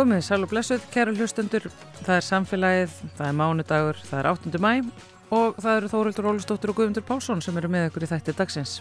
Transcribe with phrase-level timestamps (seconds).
[0.00, 1.66] Komið sæl og blessuð, kæru hlustundur,
[1.98, 4.60] það er samfélagið, það er mánudagur, það er 8.
[4.64, 4.70] mæ
[5.36, 8.78] og það eru Þórildur Ólustóttur og Guðmundur Pálsson sem eru með ykkur í þætti dagsins.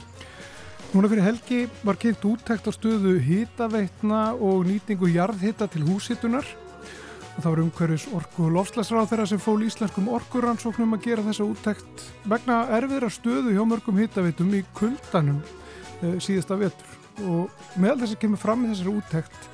[0.94, 7.44] Núna fyrir helgi var kynnt úttækt á stöðu hýtaveitna og nýtingu jarðhita til húsitunar og
[7.44, 12.10] það var umhverjus orku og lofslagsráð þeirra sem fól íslenskum orkuransóknum að gera þessa úttækt
[12.32, 15.44] vegna erfiðra stöðu hjá mörgum hýtaveitum í kuldanum
[16.00, 19.50] e, síðasta vetur og meðal þess að kemur fram í þessari úttækt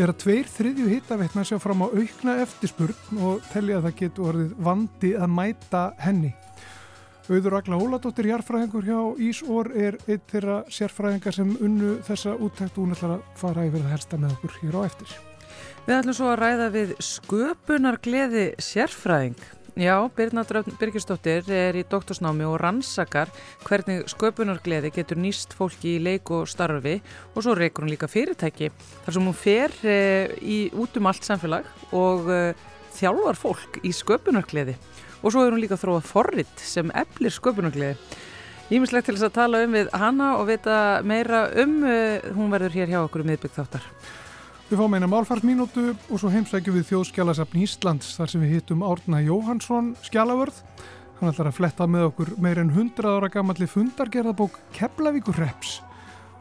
[0.00, 4.28] er að tveir þriðju hittaveitna sjá fram á aukna eftirspurn og telja að það getur
[4.30, 6.30] orðið vandi að mæta henni.
[7.30, 12.82] Auður Agla Óladóttir, jarfræðingur hjá Ísor, er eitt þeirra sérfræðingar sem unnu þessa úttækt og
[12.82, 15.12] hún ætlar að fara yfir það helsta með okkur hér á eftir.
[15.86, 19.38] Við ætlum svo að ræða við sköpunar gleði sérfræðing.
[19.78, 20.42] Já, Birna
[20.80, 23.30] Birgisdóttir er í doktorsnámi og rannsakar
[23.62, 26.96] hvernig sköpunargleði getur nýst fólki í leik og starfi
[27.34, 28.72] og svo reykur hún líka fyrirtæki
[29.04, 29.98] þar sem hún fer e,
[30.42, 32.40] í út um allt samfélag og e,
[32.98, 34.74] þjálfar fólk í sköpunargleði
[35.22, 37.94] og svo er hún líka þróað forrit sem eflir sköpunargleði.
[38.74, 42.74] Ímislegt til þess að tala um við hana og vita meira um, e, hún verður
[42.74, 43.86] hér hjá okkur um miðbyggt þáttar.
[44.70, 45.82] Við fáum eina málfarsmínútu
[46.14, 50.60] og svo heimsækjum við þjóðskjálasafn Íslands þar sem við hittum Árna Jóhansson skjálavörð.
[51.18, 55.80] Hann ætlar að fletta með okkur meir en 100 ára gammalli fundargerðabók Keflavíkur Reps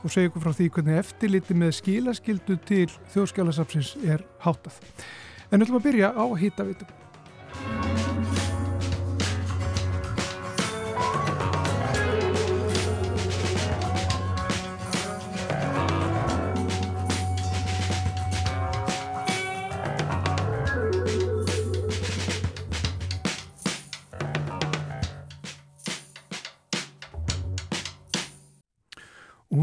[0.04, 2.86] og segja okkur frá því hvernig eftirliti með skilaskildu til
[3.16, 4.78] þjóðskjálasafnsins er hátað.
[5.50, 7.89] En við ætlum að byrja á hittavitum.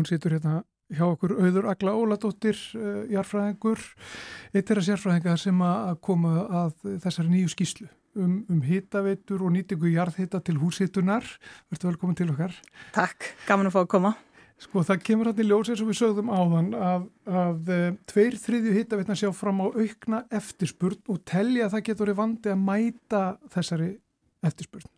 [0.07, 0.63] Hún situr hérna
[0.95, 3.81] hjá okkur auður Agla Óladóttir, uh, jarfræðingur,
[4.55, 9.53] eitt er að sérfræðinga sem að koma að þessari nýju skíslu um, um hitaveitur og
[9.57, 11.27] nýtingu jarðhita til húshitunar.
[11.73, 12.55] Verður velkomin til okkar.
[12.95, 14.15] Takk, gaman að fá að koma.
[14.63, 18.77] Sko það kemur hann í ljósið sem við sögðum áðan að, að uh, tveir þriðju
[18.79, 23.25] hitaveitna sjá fram á aukna eftirspurn og telja að það getur verið vandi að mæta
[23.53, 23.91] þessari
[24.47, 24.93] eftirspurn.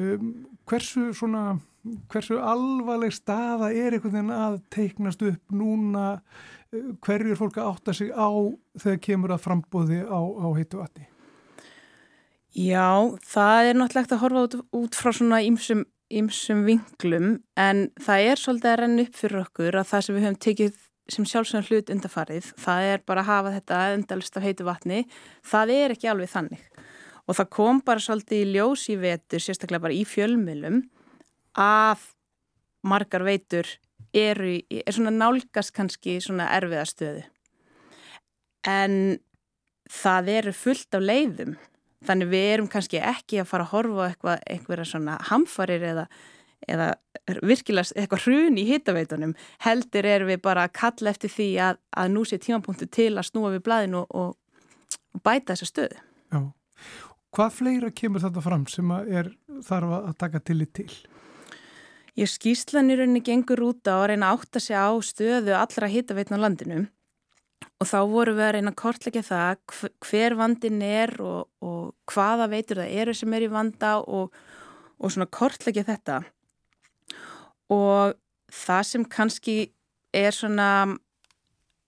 [0.00, 0.32] Um,
[0.70, 1.44] hversu svona
[2.12, 6.08] hversu alvarleg staða er einhvern veginn að teiknast upp núna
[6.72, 8.28] eh, hverju er fólk að átta sig á
[8.80, 11.08] þegar kemur að frambóði á, á heitu vatni?
[12.50, 18.28] Já, það er náttúrulega að horfa út, út frá svona ýmsum, ýmsum vinglum en það
[18.32, 20.80] er svolítið að renna upp fyrir okkur að það sem við höfum tekið
[21.10, 25.04] sem sjálfsögum hlut undarfarið, það er bara að hafa þetta endalist af heitu vatni,
[25.46, 26.66] það er ekki alveg þannig
[27.30, 30.82] og það kom bara svolítið í ljós í vetur, sérstaklega bara í fjölmilum
[31.58, 32.04] að
[32.86, 33.68] margar veitur
[34.16, 37.24] eru í, er svona nálgast kannski svona erfiða stöðu.
[38.68, 38.94] En
[39.90, 41.56] það eru fullt af leiðum.
[42.06, 46.06] Þannig við erum kannski ekki að fara að horfa eitthvað, eitthvað svona hamfarir eða,
[46.64, 46.86] eða
[47.44, 49.34] virkilega eitthvað hrun í hittaveitunum.
[49.66, 53.28] Heldur erum við bara að kalla eftir því að, að nú sé tímapunktu til að
[53.28, 56.02] snúa við blæðinu og, og, og bæta þessa stöðu.
[56.32, 56.40] Já.
[57.30, 59.28] Hvað fleira kemur þetta fram sem er,
[59.62, 60.88] þarf að taka tillit til?
[62.20, 65.88] Ég skýslan í rauninni gengur út á að reyna að átta sig á stöðu allra
[65.88, 66.80] hittaveitna á landinu.
[67.80, 69.62] Og þá voru við að reyna að kortleggja það
[70.04, 74.36] hver vandin er og, og hvaða veitur það eru sem er í vanda og,
[75.00, 76.18] og svona kortleggja þetta.
[77.72, 78.12] Og
[78.52, 79.56] það sem kannski
[80.12, 80.68] er svona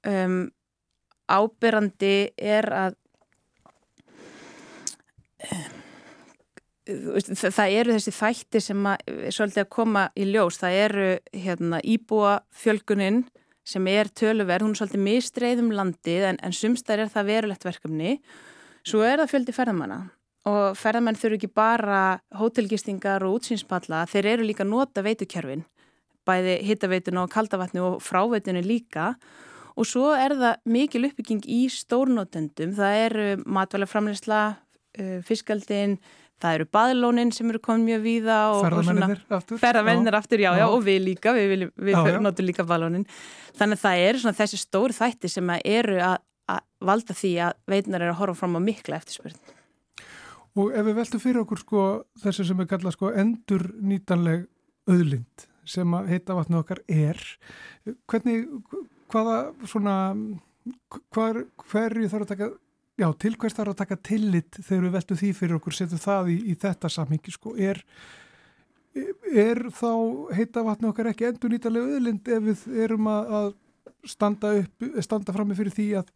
[0.09, 0.41] um,
[1.29, 2.99] ábyrrandi er að
[5.51, 5.82] um,
[6.87, 11.07] það eru þessi þætti sem að, svolítið að koma í ljós, það eru
[11.45, 13.23] hérna, íbúa fjölguninn
[13.63, 17.67] sem er töluverð, hún er svolítið mistreið um landið en, en sumstar er það verulegt
[17.67, 18.17] verkefni,
[18.83, 20.01] svo er það fjöldi ferðamanna.
[20.51, 22.01] Og ferðamann þurfu ekki bara
[22.35, 25.63] hótelgistingar og útsýnspalla, þeir eru líka nota veitukerfin,
[26.27, 29.13] bæði hittaveituna og kaldavatni og fráveituna líka.
[29.79, 34.41] Og svo er það mikil uppbygging í stórnótendum, það eru matvæla framleysla,
[34.99, 35.97] uh, fiskaldin,
[36.43, 39.61] Það eru baðlónin sem eru komið mjög víða Ferðamennir aftur.
[39.63, 43.07] Ferðamennir aftur, já, já, og við líka Við, við, við já, notum líka baðlónin.
[43.59, 46.17] Þannig að það eru þessi stóri þætti sem eru að,
[46.51, 49.39] að valda því að veitnar eru að horfa fram á mikla eftirspurn.
[50.59, 51.85] Og ef við veltum fyrir okkur sko,
[52.25, 54.49] þessu sem við kalla sko, endur nýtanleg
[54.91, 57.21] öðlind sem að heita vatnu okkar er
[58.11, 58.49] hvernig,
[59.13, 59.37] hvaða
[59.71, 59.95] svona
[61.15, 62.51] hver, hverju þarf að taka
[63.01, 66.33] Já, til hvers þarf að taka tillit þegar við veltum því fyrir okkur, setjum það
[66.35, 67.81] í, í þetta samhengi, sko, er,
[69.33, 69.93] er þá
[70.37, 73.49] heita vatni okkar ekki endur nýtalega öðlind ef við erum að, að
[74.13, 76.13] standa upp, standa fram með fyrir því að,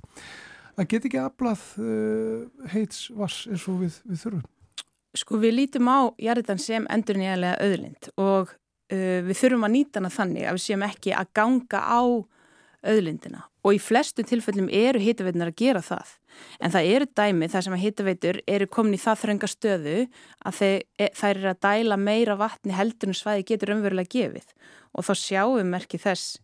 [0.76, 4.46] að geta ekki aflað uh, heits vars eins og við, við þurfum?
[5.16, 10.02] Sko við lítum á jarðan sem endur nýjanlega öðlind og uh, við þurfum að nýta
[10.02, 12.02] hana þannig að við séum ekki að ganga á
[12.88, 16.10] öðlindina og í flestu tilfellum eru hitaveiturnar að gera það.
[16.62, 19.94] En það eru dæmi þar sem að hitaveitur eru komin í það þrönga stöðu
[20.46, 24.52] að e, þær eru að dæla meira vatni heldur en svæði getur umverulega gefið.
[24.94, 26.36] Og þá sjáum við merkið þess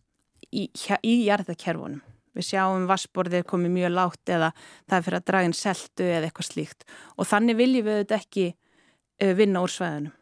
[0.51, 0.65] í,
[0.99, 2.01] í jarðakerfunum.
[2.33, 4.49] Við sjáum vassborðið komið mjög látt eða
[4.89, 6.85] það er fyrir að draga inn seltu eða eitthvað slíkt.
[7.17, 10.13] Og þannig viljum við þetta ekki uh, vinna úr svæðinu.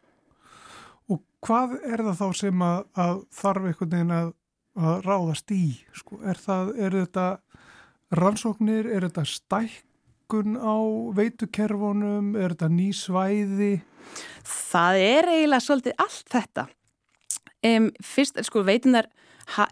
[1.10, 4.30] Og hvað er það þá sem að, að þarf einhvern veginn að,
[4.78, 5.64] að ráðast í?
[5.96, 7.26] Sko, er, það, er þetta
[8.18, 10.76] rannsóknir, er þetta stækkun á
[11.16, 13.72] veitukerfunum, er þetta ný svæði?
[14.48, 16.68] Það er eiginlega svolítið allt þetta.
[17.62, 19.08] Um, fyrst, sko, veitunar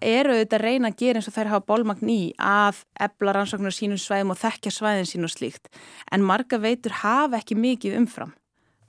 [0.02, 3.74] eru auðvitað að reyna að gera eins og þær hafa bólmagn í að ebla rannsóknar
[3.74, 5.70] sínum svæðum og þekkja svæðin sín og slíkt.
[6.12, 8.34] En marga veitur hafa ekki mikið umfram.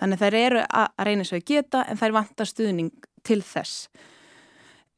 [0.01, 2.91] Þannig þær eru að reyna eins og að geta en þær vantar stuðning
[3.23, 3.87] til þess.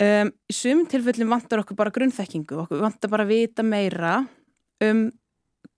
[0.02, 4.24] Um, í sum tilfellum vantar okkur bara grunnþekkingu, okkur vantar bara að vita meira
[4.84, 5.12] um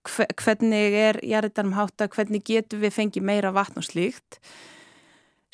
[0.06, 4.38] hvernig er jarðarm hátta, hvernig getur við fengið meira vatn og slíkt.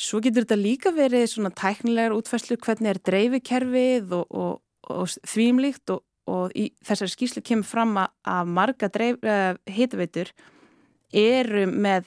[0.01, 4.61] Svo getur þetta líka verið svona tæknilegar útfæslu, hvernig er dreifikerfið og, og,
[4.93, 10.33] og þvímlíkt og, og í þessari skýslu kemur fram að marga uh, eh, hitaveitur
[11.13, 12.07] eru með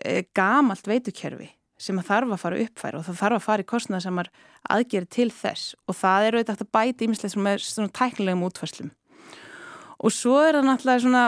[0.00, 1.50] uh, gamalt veitukerfi
[1.84, 4.30] sem að þarf að fara uppfæra og það þarf að fara í kostnað sem er
[4.74, 8.92] aðgerið til þess og það eru auðvitað að bæta ímislega með svona tæknilegum útfæslum.
[10.04, 11.24] Og svo er það náttúrulega svona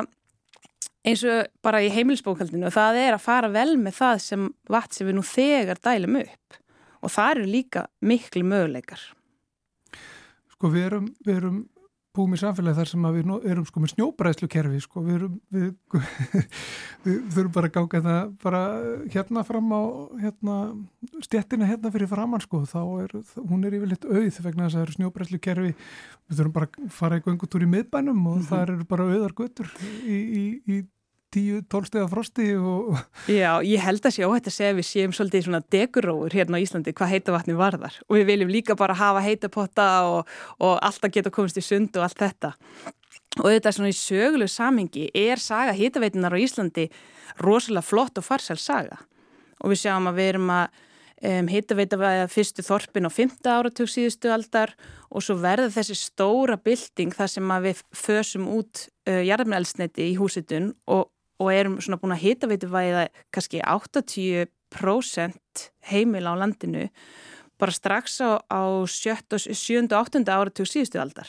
[1.07, 4.97] eins og bara í heimilsbókaldinu og það er að fara vel með það sem vatn
[4.97, 6.61] sem við nú þegar dælum upp
[7.05, 9.03] og það eru líka miklu möguleikar.
[10.57, 11.59] Sko við erum, við erum
[12.17, 15.03] búum í samfélagi þar sem við erum sko með snjóbræðslukerfi sko.
[15.05, 15.69] Við, erum, við,
[17.05, 18.63] við þurfum bara að gáka það bara
[19.15, 19.83] hérna fram á
[20.25, 20.57] hérna,
[21.29, 22.65] stjettina hérna fyrir framann sko.
[22.69, 25.73] Þá er, hún er yfirleitt auð vegna þess að það eru snjóbræðslukerfi.
[26.27, 28.51] Við þurfum bara að fara í göngutúr í miðbænum og mm -hmm.
[28.51, 29.73] það eru bara auðar götur
[30.03, 30.83] í, í, í
[31.37, 32.97] 10-12 steg af frosti og...
[33.29, 36.95] Já, ég held að óhætt að segja við séum svolítið svona deguróur hérna á Íslandi
[36.97, 41.61] hvað heitavatni varðar og við viljum líka bara hafa heitapotta og, og alltaf geta komist
[41.61, 42.55] í sund og allt þetta
[43.43, 46.89] og þetta svona í sögulegu samingi er saga heitaveitinar á Íslandi
[47.45, 49.03] rosalega flott og farsæl saga
[49.61, 50.83] og við sjáum að við erum að
[51.23, 53.37] um, heitaveita fyrstu þorpin á 5.
[53.45, 54.75] áratug síðustu aldar
[55.11, 60.73] og svo verða þessi stóra bylting þar sem við fösum út uh, jarðmjölsneti í húsitun
[60.87, 61.11] og
[61.41, 66.89] og erum svona búin að hita veitu væða kannski 80% heimil á landinu
[67.61, 69.93] bara strax á, á 7.
[69.93, 70.25] og 8.
[70.29, 71.29] áratug síðustu aldar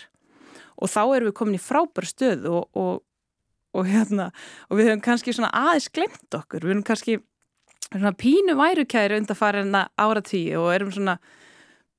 [0.77, 3.01] og þá erum við komin í frábæra stöð og, og,
[3.73, 4.29] og, hérna,
[4.69, 7.19] og við höfum kannski svona aðeins glemt okkur, við höfum kannski
[7.87, 11.17] svona pínu værukæri undan farin áratíu og erum svona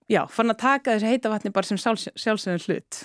[0.08, 3.04] já, fann að taka þessi heita vatni bara sem sjálfsögum hlut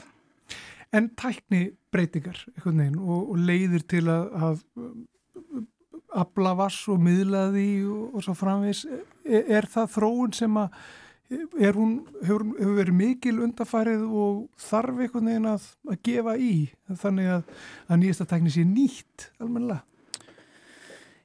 [0.94, 4.60] En tækni breytingar veginn, og, og leiðir til að,
[6.14, 10.76] abla vass og miðlaði og, og svo framvis er, er það þróun sem að
[11.78, 16.54] hún, hefur, hefur verið mikil undarfærið og þarf einhvern veginn að, að gefa í
[17.02, 17.50] þannig að,
[17.88, 19.80] að nýjasta tækni sé nýtt almenna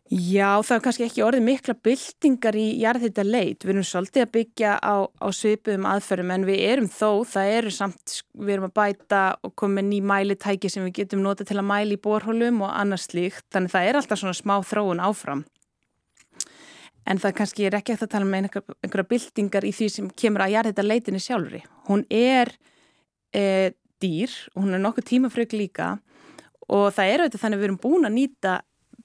[0.09, 3.61] Já, það er kannski ekki orðið mikla byltingar í jarðhýtta leit.
[3.61, 7.73] Við erum svolítið að byggja á, á svipuðum aðferðum en við erum þó, það eru
[7.77, 11.69] samt, við erum að bæta og koma ný mælitæki sem við getum nota til að
[11.69, 13.45] mæli í borhólum og annars slíkt.
[13.53, 15.43] Þannig það er alltaf svona smá þróun áfram.
[17.05, 20.09] En það kannski er ekki eftir að tala með um einhverja byltingar í því sem
[20.17, 21.61] kemur að jarðhýtta leitinni sjálfri.
[21.91, 22.55] Hún er
[23.37, 25.99] e, dýr og hún er nokkuð tímafrögg líka
[26.69, 28.57] og það er auðvitað þannig að við erum búin að nýta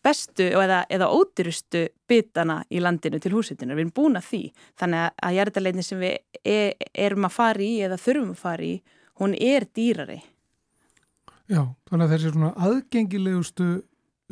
[0.03, 3.77] bestu eða, eða ódýrustu bitana í landinu til húsitunar.
[3.77, 4.41] Við erum búin að því.
[4.79, 8.75] Þannig að jæriðarleitin sem við er, erum að fara í eða þurfum að fara í,
[9.21, 10.19] hún er dýrari.
[11.51, 13.69] Já, þannig að þessi svona aðgengilegustu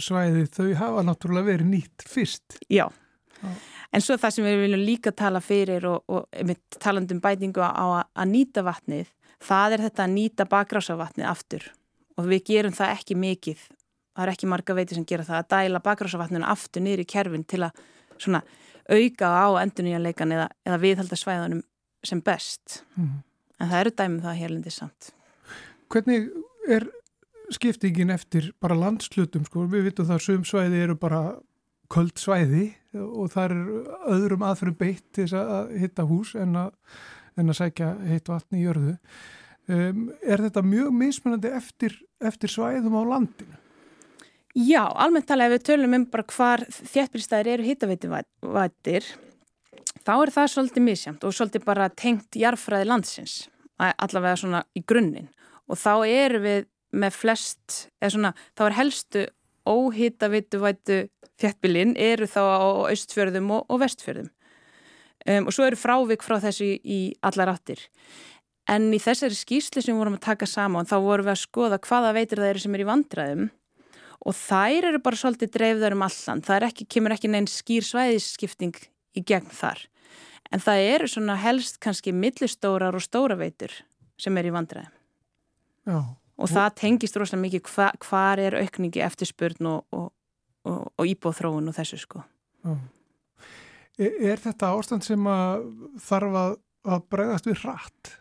[0.01, 2.57] svæði þau hafa náttúrulega verið nýtt fyrst.
[2.71, 2.87] Já,
[3.41, 3.49] Já.
[3.91, 8.31] en svo það sem við viljum líka tala fyrir og, og talandum bætingu á að,
[8.31, 9.11] nýta vatnið,
[9.43, 11.67] það er þetta að nýta bakrásavatnið aftur
[12.17, 13.67] og við gerum það ekki mikið
[14.15, 17.45] það er ekki marga veiti sem gera það að dæla bakrásavatninu aftur niður í kerfin
[17.47, 17.83] til að
[18.17, 18.43] svona
[18.91, 21.61] auka á endurnýjanleikan eða, eða viðhalda svæðanum
[22.05, 23.13] sem best mm.
[23.61, 25.13] en það eru dæmið það hérlindi samt
[25.91, 26.29] Hvernig
[26.71, 26.85] er
[27.51, 31.21] skiptingin eftir bara landslutum sko, við vitum það að sum svæði eru bara
[31.91, 33.57] köld svæði og það er
[34.15, 36.71] öðrum aðfyrir beitt til þess að hitta hús en að,
[37.39, 38.95] en að sækja heitt vatni í jörðu
[39.71, 43.60] um, er þetta mjög mismunandi eftir, eftir svæðum á landinu?
[44.51, 49.05] Já, almennt tala ef við tölum um bara hvar þéttbílstæðir eru hittaveituvættir
[50.03, 53.35] þá er það svolítið misjamt og svolítið bara tengt jarfræði landsins
[53.81, 55.29] allavega svona í grunninn.
[55.71, 59.23] Og þá eru við með flest, eða svona, þá er helstu
[59.71, 60.97] óhittaveituvættu
[61.41, 64.27] þéttbílinn eru þá á austfjörðum og, og vestfjörðum.
[65.29, 67.85] Um, og svo eru frávik frá þessu í allar áttir.
[68.69, 71.81] En í þessari skýsli sem við vorum að taka saman þá vorum við að skoða
[71.81, 73.49] hvaða veitir það eru sem er í vandraðum
[74.21, 76.43] og þær eru bara svolítið dreifðar um allan.
[76.45, 78.77] Það ekki, kemur ekki neinn skýr svæðisskipting
[79.17, 79.85] í gegn þar.
[80.51, 83.73] En það eru svona helst kannski millistórar og stóra veitur
[84.21, 84.97] sem er í vandræðum.
[85.89, 85.99] Já.
[86.41, 90.07] Og það tengist rosalega mikið hva, hvar er aukningi eftirspurn og, og,
[90.69, 92.23] og, og íbóðþróun og þessu sko.
[92.65, 92.75] Já.
[94.01, 95.67] Er, er þetta ástand sem að
[96.01, 96.57] þarf að,
[96.95, 98.13] að bregðast við hratt?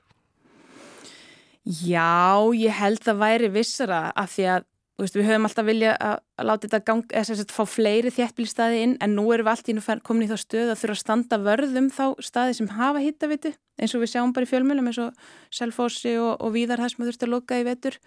[1.64, 4.69] Já, ég held að væri vissara af því að
[5.00, 8.83] Veist, við höfum alltaf vilja að, að láta þetta gang, eða að fá fleiri þéttbílstaði
[8.85, 11.00] inn en nú erum við allt í nú komin í þá stöð að þurfa að
[11.00, 15.00] standa vörðum þá staði sem hafa hittavitu eins og við sjáum bara í fjölmjölum eins
[15.00, 15.25] og
[15.57, 17.99] Selfossi og, og Víðar það sem þurfum að loka í vetur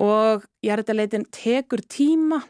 [0.00, 2.40] og ég er þetta leitin tekur tíma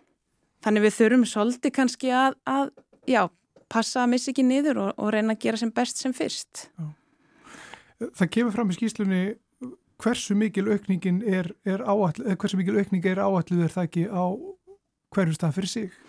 [0.64, 2.71] þannig við þurfum svolítið kannski að, að
[3.11, 3.26] já,
[3.73, 6.69] passa að missa ekki niður og, og reyna að gera sem best sem fyrst.
[6.79, 6.93] Já.
[8.19, 9.23] Það kemur fram í skýslunni
[10.04, 14.25] hversu mikil aukningin er, er áallu, hversu mikil aukning er áallu er það ekki á
[15.14, 16.00] hverju stað fyrir sig?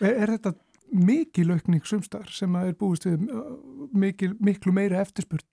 [0.00, 0.54] Er, er þetta
[0.92, 3.26] mikil aukning sumstar sem er búist við
[3.92, 5.44] mikil, miklu meira eftirspurn?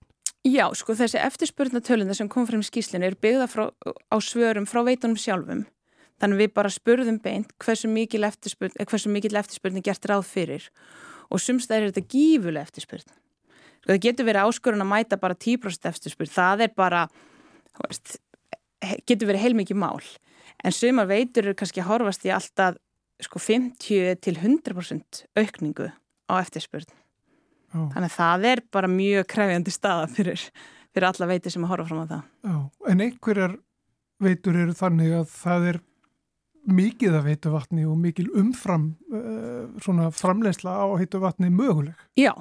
[0.46, 4.80] Já, sko þessi eftirspurnatölunda sem kom frem í skýslinu er byggða frá, á svörum frá
[4.86, 5.66] veitunum sjálfum.
[6.20, 10.68] Þannig við bara spurðum beint hversu mikil eftirspurn, hversu mikil eftirspurn er gert ráð fyrir.
[11.28, 13.12] Og sumstað er þetta gífuleg eftirspurn.
[13.80, 17.04] Sko það getur verið áskorun að mæta bara 10% eftirspurn, það er bara
[17.78, 18.18] veist,
[19.08, 20.00] getur verið heilmikið mál
[20.64, 22.78] en sumar veitur eru kannski að horfast í alltaf
[23.20, 25.90] sko 50 til 100% aukningu
[26.30, 26.88] á eftirspurn
[27.70, 27.82] Já.
[27.94, 30.46] þannig að það er bara mjög kræfjandi staða fyrir,
[30.90, 32.56] fyrir alla veitur sem að horfa fram á það Já.
[32.92, 33.56] En einhverjar
[34.20, 35.80] veitur eru þannig að það er
[36.70, 42.34] mikið að veitu vatni og mikil umfram uh, svona framlegsla á heitu vatni möguleg Já,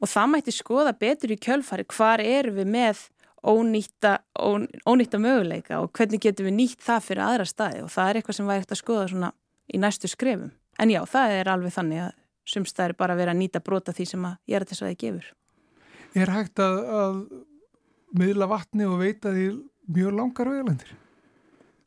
[0.00, 3.06] og það mætti skoða betur í kjölfari hvar eru við með
[3.46, 8.10] ónýtta, ón, ónýtta möguleika og hvernig getum við nýtt það fyrir aðra staði og það
[8.10, 9.32] er eitthvað sem væri eftir að skoða svona
[9.66, 10.52] í næstu skrefum.
[10.82, 12.12] En já, það er alveg þannig að
[12.46, 14.84] sumst það er bara vera að nýta brota því sem að ég er að þess
[14.84, 15.32] að það gefur.
[16.16, 17.18] Er hægt að, að
[18.16, 19.48] miðla vatni og veita því
[19.96, 20.94] mjög langar vegalendir?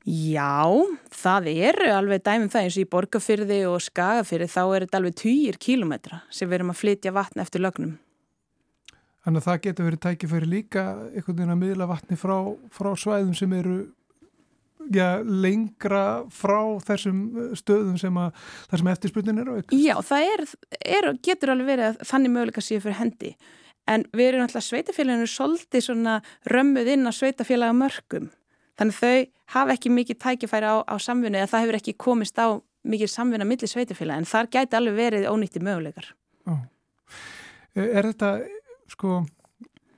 [0.10, 0.66] Já,
[1.14, 5.18] það eru alveg dæmum það eins og í borgarfyrði og skagafyrði þá er þetta alveg
[5.20, 7.98] týjir kílometra sem við erum að flytja vatn eftir lögnum.
[9.26, 12.36] Þannig að það getur verið tækifæri líka einhvern veginn að miðla vatni frá,
[12.72, 13.80] frá svæðum sem eru
[14.94, 17.22] já, lengra frá þessum
[17.58, 19.58] stöðum sem, að, sem eftirspurnin eru.
[19.76, 20.46] Já, það er,
[20.80, 23.34] er, getur alveg verið að þannig möguleika séu fyrir hendi.
[23.90, 28.30] En við erum alltaf sveitafélaginu svolítið svona römmuð inn á sveitafélaga mörgum.
[28.80, 29.16] Þannig þau
[29.56, 32.56] hafa ekki mikið tækifæri á, á samfunni eða það hefur ekki komist á
[32.88, 36.14] mikið samfunna millir sveitafélag en þar gæti alveg verið ónýtti möguleikar.
[36.48, 36.54] Ó.
[37.80, 38.30] Er þetta
[38.90, 39.24] sko,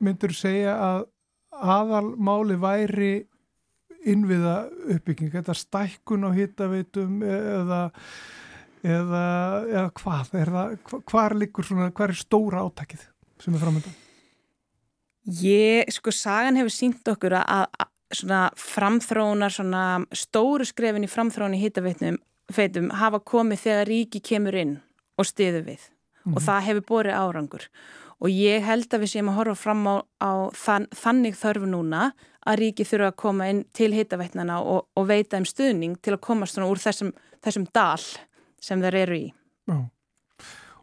[0.04, 1.06] myndur segja að
[1.52, 3.14] aðalmáli væri
[4.08, 4.56] innviða
[4.96, 7.82] uppbygging, þetta stækkun á hittaveitum eða,
[8.82, 9.26] eða,
[9.70, 10.78] eða hvað, er það,
[11.12, 13.06] hvað er, svona, hvað er stóra átækið
[13.42, 14.00] sem er framöndan?
[15.42, 19.84] Ég, sko, sagan hefur sínt okkur að, að svona framþróunar, svona
[20.18, 22.18] stóru skrefin í framþróun í hittaveitum
[22.52, 24.78] feitum hafa komið þegar ríki kemur inn
[25.20, 26.36] og stiðu við mm -hmm.
[26.36, 26.46] og mhm.
[26.48, 27.68] það hefur borið árangur
[28.22, 32.12] og ég held að við séum að horfa fram á, á þann, þannig þörfu núna
[32.42, 36.24] að ríki þurfa að koma inn til hittaveitnana og, og veita um stuðning til að
[36.26, 37.12] komast úr þessum,
[37.42, 38.02] þessum dal
[38.62, 39.28] sem þeir eru í.
[39.70, 39.82] Já.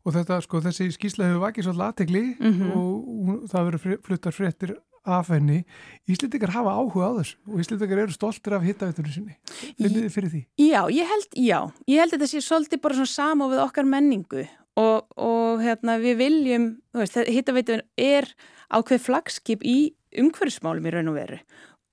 [0.06, 2.76] Og þetta, sko, þessi skýrsla hefur vakið svolítið aðtegli mm -hmm.
[2.78, 4.76] og það verður fluttar fréttir
[5.08, 5.64] af henni.
[6.08, 9.36] Íslendingar hafa áhuga á þessu og Íslendingar eru stoltir af hittaveitunum sinni.
[9.76, 10.42] Finnir þið fyrir því?
[10.58, 11.60] Já, ég held, já.
[11.88, 14.46] Ég held að þetta sé svolítið bara svona sama við okkar menningu
[14.78, 18.28] og, og hérna, við viljum, hittaveitur er
[18.68, 19.78] ákveð flagskip í
[20.18, 21.38] umhverfsmálum í raun og veru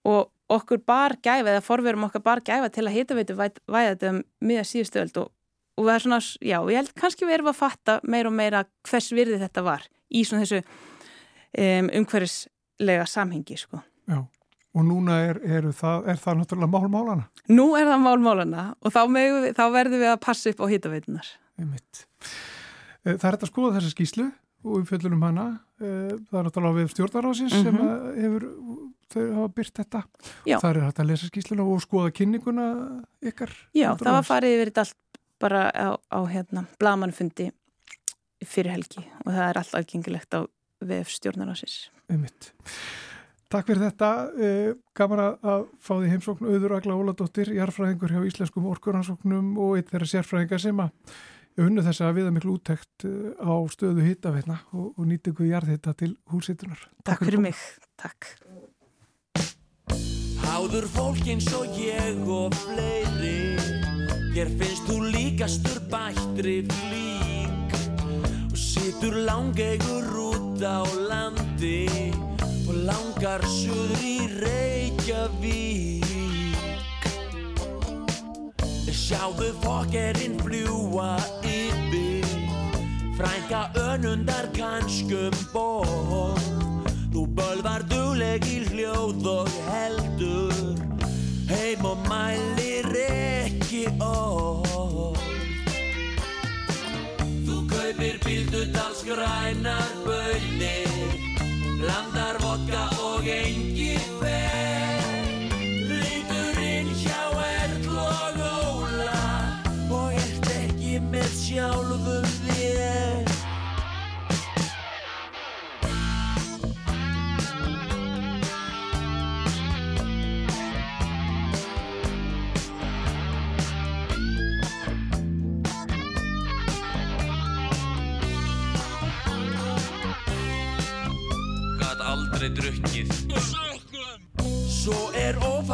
[0.05, 4.21] og okkur bar gæfa eða forverum okkar bar gæfa til að hittaveitur væða þetta um
[4.45, 5.31] miða síðustöld og,
[5.79, 8.63] og það er svona, já, ég held kannski við erum að fatta meira og meira
[8.85, 13.81] hvers virði þetta var í svona þessu um, umhverfslega samhengi, sko.
[14.09, 14.21] Já.
[14.75, 17.29] Og núna er, er, það, er það náttúrulega málmálana?
[17.47, 21.29] Nú er það málmálana og þá, við, þá verðum við að passa upp á hittaveitunar.
[21.55, 22.03] Einmitt.
[23.05, 24.25] Eh, það er þetta að skoða þessa skýslu
[24.65, 25.45] og við fjöldunum hana.
[25.79, 27.63] Eh, það er náttúrulega við stjórnarásins mm -hmm.
[27.63, 28.21] sem mhm.
[28.23, 28.45] hefur
[29.13, 30.03] þau hafa byrt þetta.
[30.45, 30.57] Já.
[30.59, 32.67] Það er hægt að lesa skýsluna og skoða kynninguna
[33.21, 33.51] ykkar.
[33.73, 34.97] Já, það var farið yfir þetta allt
[35.39, 37.51] bara á, á hérna, blamanfundi
[38.45, 40.39] fyrir helgi og það er allt aðgengilegt á
[40.81, 41.89] VF stjórnarásins.
[42.09, 42.53] Ummitt.
[43.49, 44.09] Takk fyrir þetta.
[44.41, 49.91] Eh, gaman að fá því heimsókn auður Agla Óladóttir, jarfræðingur hjá Íslenskum orkuransóknum og eitt
[49.93, 50.89] þeirra sérfræðingar sem að
[51.61, 56.15] unnu þess að viða miklu úttekt eh, á stöðu hittaveitna og, og nýtingu jarðhitta til
[56.31, 56.81] húsitunar.
[56.99, 57.59] Takk, Takk fyrir mig.
[58.01, 58.33] Takk.
[60.45, 63.55] Háður fólk eins og ég og fleiri
[64.35, 67.75] Hér finnst þú líkastur bættri flík
[68.51, 71.87] Og situr langeigur út á landi
[72.67, 76.05] Og langar söður í Reykjavík
[79.05, 81.11] Sjáðu fokkerinn fljúa
[83.17, 86.64] Frænka önundar kannskum ból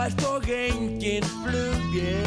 [0.02, 2.26] ófært og engin flugil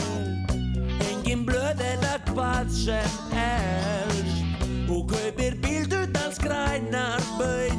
[1.10, 7.73] Engin blöð eða hvað sem helst Þú kaupir bíldudals grænar bönir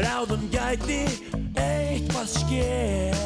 [0.00, 1.02] Bráðum gæti
[1.60, 3.18] eitthvað skeið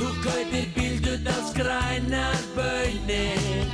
[0.00, 3.68] Þú kaupir bíldudals grænar bönir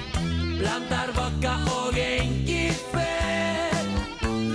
[0.58, 3.80] Blandar vodka og engi fer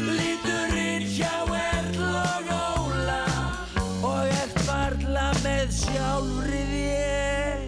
[0.05, 3.25] Lítur inn hjá Erl og Óla
[4.05, 7.65] Og ert varla með sjálfri þér.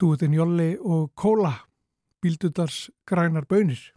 [0.00, 1.52] Dúetin Jolli og Kóla,
[2.24, 3.92] bíldudars grænar bönir.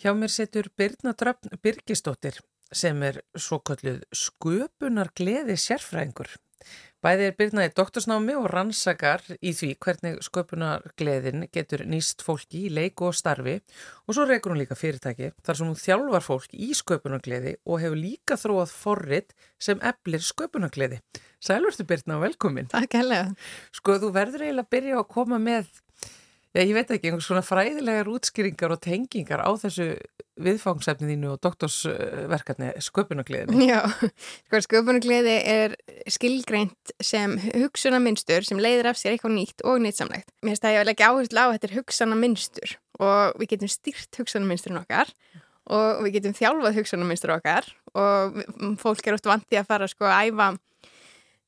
[0.00, 2.36] Hjá mér setur Birna Dröfn Birgisdóttir
[2.72, 6.36] sem er svo kalluð sköpunar gleði sérfræðingur.
[7.00, 12.66] Bæði er Birna í doktorsnámi og rannsakar í því hvernig sköpunar gleðin getur nýst fólki
[12.66, 13.54] í leiku og starfi
[14.04, 17.80] og svo reykur hún líka fyrirtæki þar sem hún þjálfar fólk í sköpunar gleði og
[17.80, 21.00] hefur líka þróað forrit sem eflir sköpunar gleði.
[21.40, 22.68] Sælvertu Birna og velkomin.
[22.68, 23.22] Takk hella.
[23.72, 25.72] Sko þú verður eiginlega að byrja að koma með
[26.50, 29.92] Já, ég veit ekki, einhvers svona fræðilegar útskýringar og tengingar á þessu
[30.40, 33.68] viðfangsefniðinu og doktorsverkarni sköpunagliðinu.
[33.70, 33.84] Já,
[34.48, 35.76] sko sköpunagliði er
[36.10, 40.32] skilgreint sem hugsunarmynstur sem leiðir af sér eitthvað nýtt og nýttsamlegt.
[40.42, 43.72] Mér finnst að ég vil ekki áherslu á að þetta er hugsunarmynstur og við getum
[43.76, 45.14] styrt hugsunarmynsturinn okkar
[45.70, 48.42] og við getum þjálfað hugsunarmynstur okkar og
[48.82, 50.50] fólk er oft vantið að fara sko að æfa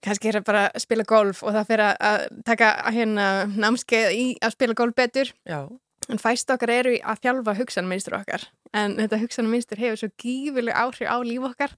[0.03, 4.27] kannski er það bara að spila golf og það fyrir að taka hérna námskeið í
[4.43, 5.33] að spila golf betur.
[5.49, 5.63] Já.
[6.11, 8.45] en fæst okkar eru að þjálfa hugsanmynstur okkar.
[8.75, 11.77] En þetta hugsanmynstur hefur svo gífileg áhrif á líf okkar.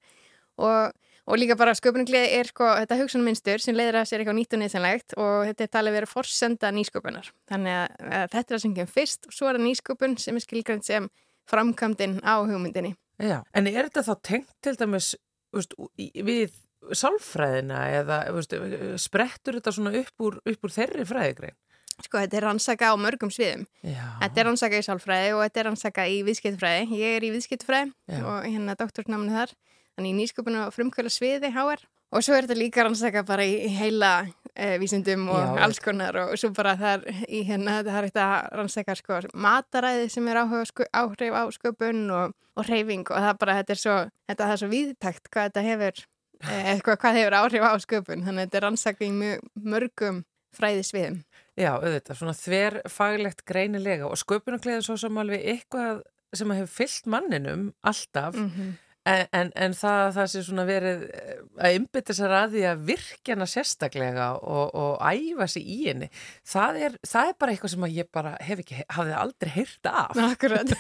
[0.57, 0.95] Og,
[1.29, 4.63] og líka bara sköpunargleði er sko þetta hugsanmynstur sem leiður að sér eitthvað nýtt og
[4.63, 7.31] nýttanlegt og þetta er talið verið forsenda nýsköpunar.
[7.53, 10.41] Þannig að, að þetta er það sem kemur fyrst og svo er það nýsköpun sem
[10.41, 11.09] er skilgrænt sem
[11.51, 12.95] framkvæmdinn á hugmyndinni.
[13.21, 15.13] Já, en er þetta þá tengt til dæmis
[15.55, 16.55] veist, við
[16.93, 18.57] sálfræðina eða veist,
[19.03, 21.57] sprettur þetta svona upp úr, upp úr þeirri fræðigrein?
[22.03, 23.69] Sko, þetta er rannsaka á mörgum sviðum.
[23.87, 24.03] Já.
[24.19, 26.89] Þetta er rannsaka í sálfræði og þetta er rannsaka í viðskiptfræði.
[26.99, 29.53] Ég er í viðskiptfræði og hérna doktorsnáminu þar.
[29.95, 31.85] Þannig í nýsköpunum og frumkvöla sviði HR.
[32.15, 34.11] Og svo er þetta líka rannsaka bara í heila
[34.55, 38.09] e, vísindum og Já, alls konar og svo bara það er í hérna, það er
[38.09, 43.27] eitthvað rannsaka sko mataræði sem er áhuga, sko, áhrif á sköpun og, og reyfing og
[43.27, 43.97] það bara, þetta er svo,
[44.31, 46.05] þetta er svo viðtækt hvað þetta hefur,
[46.51, 48.25] eitthvað, hvað hefur áhrif á sköpun.
[48.27, 50.23] Þannig að þetta er rannsaka í mjög, mörgum
[50.55, 51.21] fræðisviðum.
[51.55, 56.03] Já, auðvitað, svona þver faglegt greinilega og sköpunarklæðin svo sem alveg eitthvað
[56.35, 58.73] sem hefur fyllt manninum alltaf mm -hmm.
[59.05, 62.85] En, en, en það, það sé svona verið eh, að ymbytta sér að því að
[62.89, 66.09] virkjana sérstaklega og, og æfa sér í henni,
[66.49, 70.17] það er, það er bara eitthvað sem ég bara hef ekki, hafði aldrei heyrt af.
[70.25, 70.73] Akkurat,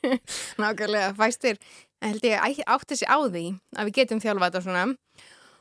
[0.62, 1.60] nákvæmlega, fæstir,
[2.04, 4.84] held ég átti sér á því að við getum þjálfað og svona.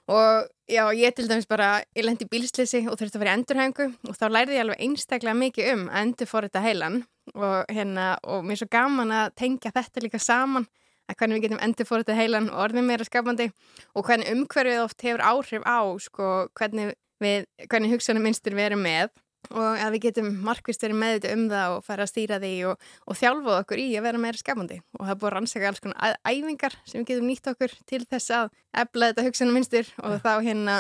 [0.06, 3.40] Og já, ég til dæmis bara, ég lendi í bílslisi og þurfti að vera í
[3.40, 6.98] endurhengu og þá lærði ég alveg einstaklega mikið um að endur fór þetta heilan.
[7.34, 10.68] Og hérna, og mér er svo gaman að tengja þetta líka saman
[11.10, 13.50] að hvernig við getum endur fór þetta heilan og orðin meira skapandi
[13.94, 19.10] og hvernig umhverfið oft hefur áhrif á sko, hvernig, hvernig hugsanum minnstur við erum með
[19.52, 22.88] og að við getum markvist verið með um það og fara að stýra því og,
[23.06, 24.80] og þjálfa okkur í að vera meira skapandi.
[24.98, 28.02] Og það er búið að rannsaka alls konar æfingar sem við getum nýtt okkur til
[28.06, 28.50] þess að
[28.86, 30.80] efla þetta hugsanum minnstur og þá hérna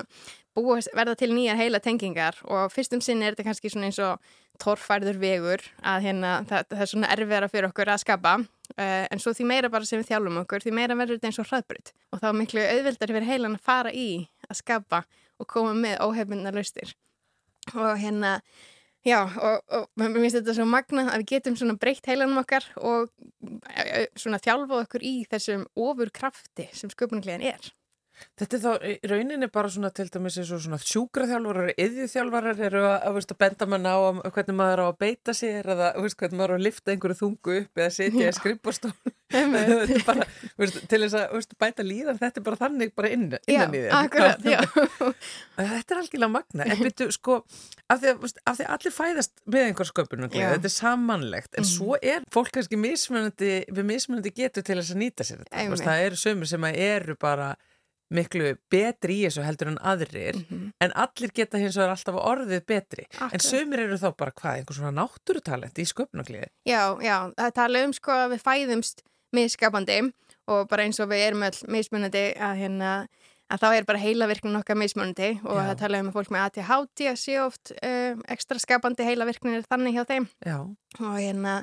[0.55, 2.39] búið verða til nýja heila tengingar.
[2.47, 6.83] Og fyrstum sinn er þetta kannski svona eins og torfærður vegur að hérna það, það
[6.85, 8.37] er svona erfiðara fyrir okkur að skapa.
[8.75, 11.37] Uh, en svo því meira bara sem við þjálfum okkur því meira verður þetta eins
[11.43, 14.07] og hraðbrut og þá er miklu auðvildar fyrir heilan að fara í
[14.49, 15.03] að skapa
[15.37, 16.95] og koma með óhefnina laustir
[17.73, 18.39] og hérna
[19.05, 22.67] já og, og mér finnst þetta svo magna að við getum svona breytt heilanum okkar
[22.81, 27.73] og uh, svona þjálfa okkur í þessum ofur krafti sem sköpunarkliðan er
[28.39, 32.95] Þetta er þá rauninni bara svona til dæmis eins og svona sjúkraþjálfarar, yðjúþjálfarar eru að,
[33.09, 36.39] að, að benda mann á um hvernig maður á að beita sér eða veist, hvernig
[36.39, 38.93] maður á að lifta einhverju þungu upp eða setja í skrippastól
[39.35, 40.27] þetta er bara,
[40.61, 43.79] veist, til þess að veist, bæta líðan, þetta er bara þannig bara inn, innan já,
[43.79, 43.95] í þér.
[43.99, 44.49] akkurat,
[45.55, 47.39] Þetta er algjörlega magna en byrju sko,
[47.91, 51.63] af því, að, af því að allir fæðast með einhver sköpunum, þetta er samanlegt en
[51.63, 51.71] mm.
[51.71, 56.03] svo er fólk kannski mismunandi við mismunandi getur til þess að nýta sér þetta það
[56.09, 57.53] eru sömur sem eru bara
[58.15, 60.71] miklu betri í þessu heldur en aðrir mm -hmm.
[60.85, 63.33] en allir geta hins vegar alltaf orðið betri Akkur.
[63.33, 67.85] en sömur eru þá bara hvað, einhvers svona náttúrutalent í sköpnagliði Já, já, það tala
[67.85, 69.03] um sko að við fæðumst
[69.35, 70.01] misskapandi
[70.47, 72.91] og bara eins og við erum öll mismunandi að hérna
[73.51, 75.65] að þá er bara heilavirknin okkar mismunandi og já.
[75.69, 79.67] það tala um að fólk með ATHT að sé oft um, ekstra skapandi heilavirknin er
[79.69, 80.25] þannig hjá þeim
[80.97, 81.59] hérna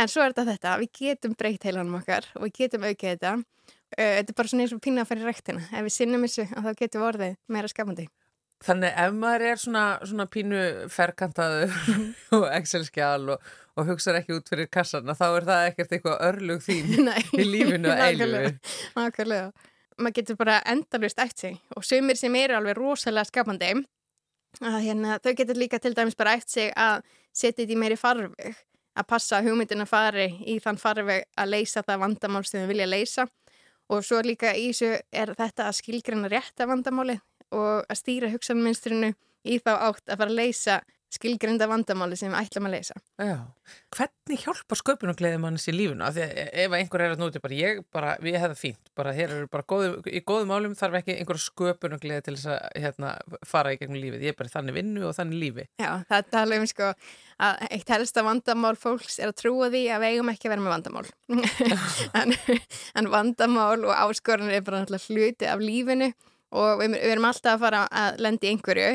[0.00, 3.36] en svo er þetta þetta, við getum breykt heilanum okkar og við getum aukið þetta
[3.94, 5.60] Uh, þetta er bara svona eins og pína að fara í rektina.
[5.70, 8.06] Ef við sinnum þessu, þá getum við orðið meira skapandi.
[8.66, 11.76] Þannig ef maður er svona, svona pínu ferkantaður
[12.34, 13.46] og Excel-skjál og,
[13.76, 17.92] og hugsaður ekki út fyrir kassana, þá er það ekkert eitthvað örlug þín í lífinu
[17.92, 18.42] að eilu.
[19.96, 23.70] Maður getur bara endalust eftir sig og sumir sem eru alveg rosalega skapandi,
[24.60, 27.96] að hérna, þau getur líka til dæmis bara eftir sig að setja þetta í meiri
[28.00, 28.58] farveg,
[28.96, 32.88] að passa hugmyndin að fari í þann farveg að leysa það vandamál sem þau vilja
[32.88, 33.26] leysa.
[33.92, 37.20] Og svo líka í þessu er þetta að skilgrana rétt af vandamáli
[37.54, 39.12] og að stýra hugsanmynstrinu
[39.46, 40.80] í þá átt að fara að leysa
[41.14, 42.96] skilgrinda vandamáli sem við ætlum að leysa.
[43.22, 43.36] Já,
[43.94, 46.10] hvernig hjálpa sköpunugleiði manns í lífuna?
[46.14, 49.34] Því að ef einhver er að núti bara ég, bara, við hefðum fínt, bara hér
[49.36, 53.14] eru bara góðu, í góðum álum þarf ekki einhverja sköpunugleiði til þess að hérna,
[53.46, 54.26] fara í gegnum lífið.
[54.26, 55.66] Ég er bara þannig vinnu og þannig lífi.
[55.82, 56.92] Já, það tala um sko
[57.46, 60.64] að eitt helsta vandamál fólks er að trúa því að við eigum ekki að vera
[60.66, 61.06] með vandamál.
[62.22, 62.38] en,
[62.98, 66.10] en vandamál og áskorunir er bara hluti af lífinu
[66.56, 68.90] og við, við erum alltaf að fara að lendi einhverju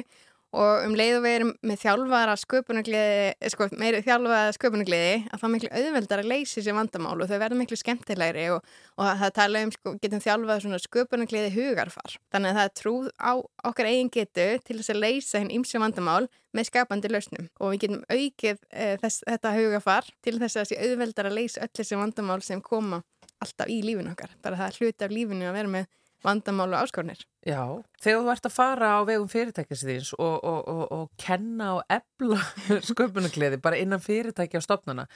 [0.51, 5.45] og um leið og við erum með þjálfara sköpunugliði, sko, meiri þjálfara sköpunugliði að það
[5.47, 9.33] er miklu auðveldar að leysi sér vandamál og þau verður miklu skemmtilegri og, og það
[9.37, 12.17] tala um, sko, getum þjálfað svona sköpunugliði hugarfar.
[12.35, 13.31] Þannig að það er trúð á
[13.71, 17.47] okkar eigin getu til þess að leysa henn ímsi vandamál með skapandi lausnum.
[17.63, 21.63] Og við getum aukið e, þess, þetta hugarfar til þess að sé auðveldar að leysa
[21.63, 22.99] öll þessi vandamál sem koma
[23.41, 25.87] alltaf í lífin okkar, bara það er hluti af lífinu að vera með
[26.25, 27.21] vandamál og áskornir.
[27.45, 27.61] Já,
[28.01, 32.39] þegar þú ert að fara á vegum fyrirtækjasins og, og, og, og kenna og ebla
[32.89, 35.07] sköpunarkleði bara innan fyrirtækja á stopnana,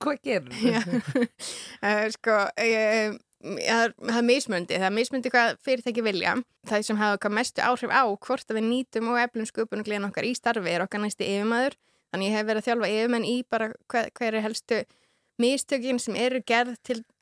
[0.00, 1.26] hvað gerur þú?
[1.84, 6.38] uh, sko, ég, það er mismundi, það er mismundi hvað fyrirtæki vilja.
[6.68, 10.34] Það sem hafa mestu áhrif á hvort að við nýtum og eblum sköpunarkleðin okkar í
[10.36, 11.76] starfi er okkar næsti yfirmaður,
[12.12, 14.80] þannig ég hef verið að þjálfa yfirmenn í bara hver, hver er helstu
[15.40, 16.76] mistökin sem eru gerð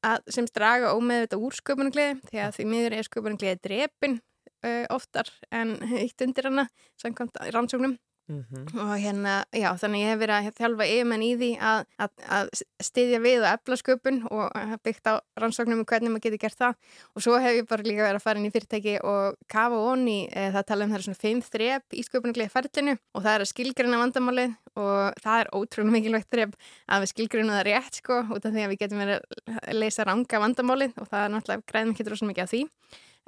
[0.06, 4.18] að, sem draga ómeð þetta úr sköpunargleði því að því miður er sköpunargleði drepin
[4.66, 6.68] uh, oftar en eitt undir hana
[7.00, 7.96] samkvæmt rannsóknum
[8.28, 8.80] Mm -hmm.
[8.80, 12.48] og hérna, já, þannig ég hef verið að þjálfa yfirmenn í því að, að, að
[12.84, 16.74] styðja við og efla sköpun og byggt á rannsóknum um hvernig maður getur gert það
[17.14, 20.28] og svo hef ég bara líka verið að fara inn í fyrirtæki og kafa onni,
[20.28, 23.40] e, það tala um það er svona fimm þrep í sköpunarglegi ferlinu og það er
[23.40, 26.52] að skilgruna vandamálið og það er ótrúlega mikilvægt þrep
[26.86, 29.18] að við skilgruna það rétt sko út af því að við getum verið
[29.56, 32.62] að leysa ranga vandamálið og það er náttúrulega græðum ekki droslega mikið af því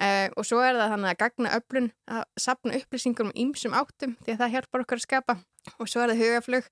[0.00, 4.14] Uh, og svo er það þannig að gagna öflun að sapna upplýsingum um ímsum áttum
[4.22, 5.34] því að það hjálpar okkar að skapa.
[5.76, 6.70] Og svo er það hugaflug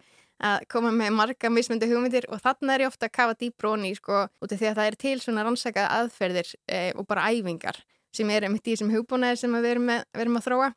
[0.49, 4.25] að koma með marga mismöndu hugmyndir og þarna er ég ofta að kafa dýbróni sko,
[4.31, 7.81] út af því að það er til svona rannsaka aðferðir e, og bara æfingar
[8.15, 10.69] sem er einmitt í þessum hugbúnaðir sem við erum, með, við erum að þróa.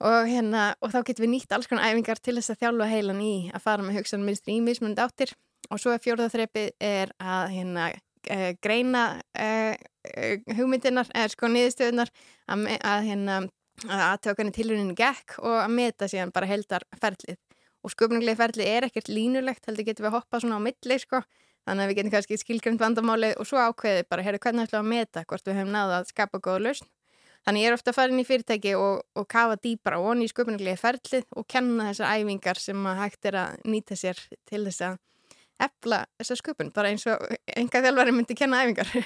[0.00, 3.20] Og, hérna, og þá getum við nýtt alls konar æfingar til þess að þjálfa heilan
[3.20, 5.34] í að fara með hugsanum minnstri í mismunandi áttir.
[5.68, 7.90] Og svo er fjórðaþreipið er að hérna,
[8.30, 9.04] uh, greina
[9.38, 12.12] uh, uh, hugmyndinar eða sko niðurstöðunar
[12.50, 13.40] að, að hérna
[13.88, 17.38] að aðtöka henni tilruninu gekk og að meta síðan bara heldar ferlið
[17.80, 21.22] og sköpunarlega ferlið er ekkert línulegt heldur getum við að hoppa svona á milli sko.
[21.68, 24.80] Þannig að við getum kannski skilgjönd vandamálið og svo ákveðið bara, herru, hvernig ætlum við
[24.80, 26.88] að meta hvort við hefum náða að skapa góða lausn.
[27.46, 30.26] Þannig ég er ofta að fara inn í fyrirtæki og, og kafa dýpar á onni
[30.28, 34.84] í sköpunarlega ferlið og kenna þessar æfingar sem hægt er að nýta sér til þess
[34.90, 34.98] að
[35.66, 37.24] efla þessa sköpun, bara eins og
[37.56, 38.90] enga þjálfari myndi kenna æfingar.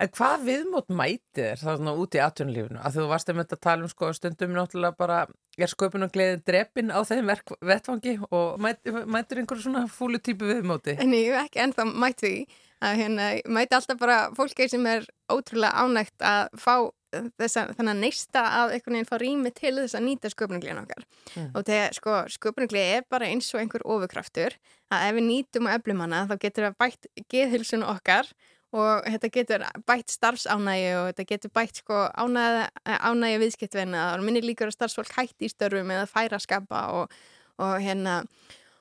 [0.00, 2.78] En hvað viðmót mætið er það svona út í atvinnulífinu?
[2.80, 5.18] Að þú varst einmitt að tala um sko stundum náttúrulega bara
[5.60, 10.22] er sköpun og gleðin drepin á þeim verk, vettfangi og mæt, mætir einhverju svona fúlu
[10.24, 10.96] típu viðmóti?
[10.96, 12.32] Hef ekki ennþá mætt því
[12.80, 16.74] hérna mæti alltaf bara fólki sem er ótrúlega ánægt að fá
[17.10, 21.04] þessa, þannig að neista að einhvern veginn fá rými til þess að nýta sköpunarglíðan okkar
[21.06, 21.48] mm.
[21.54, 24.56] og þegar sko sköpunarglíði er bara eins og einhver ofurkraftur
[24.90, 28.30] að ef við nýtum og eflum hana þá getur það bætt geðhilsun okkar
[28.70, 34.70] og þetta getur bætt starfsánægi og þetta getur bætt sko ánægi viðskiptvenna og minni líkur
[34.70, 37.20] að starfsfólk hætti í störfum eða færa skapa og,
[37.58, 38.22] og hérna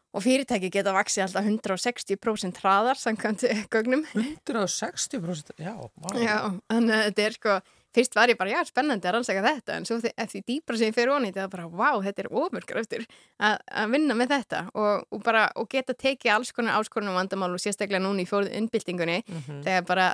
[0.10, 5.54] og fyrirtæki geta vaksið alltaf 160% hraðar samkvæmt gögnum 160%?
[5.62, 5.76] Já.
[6.18, 6.38] Já,
[6.70, 7.58] þannig að þetta er sko
[7.96, 9.76] fyrst var ég bara, já, spennandi að rannsaka þetta.
[9.78, 12.82] En svo eftir dýbra sem ég fyrir onni þetta var bara, wow, þetta er ofurkar
[12.84, 13.06] eftir
[13.38, 14.64] að, að vinna með þetta.
[14.74, 18.54] Og, og bara og geta tekið alls konar áskonum vandamál og sérstaklega núni í fórðu
[18.60, 19.64] innbyltingunni mm -hmm.
[19.68, 20.10] þegar bara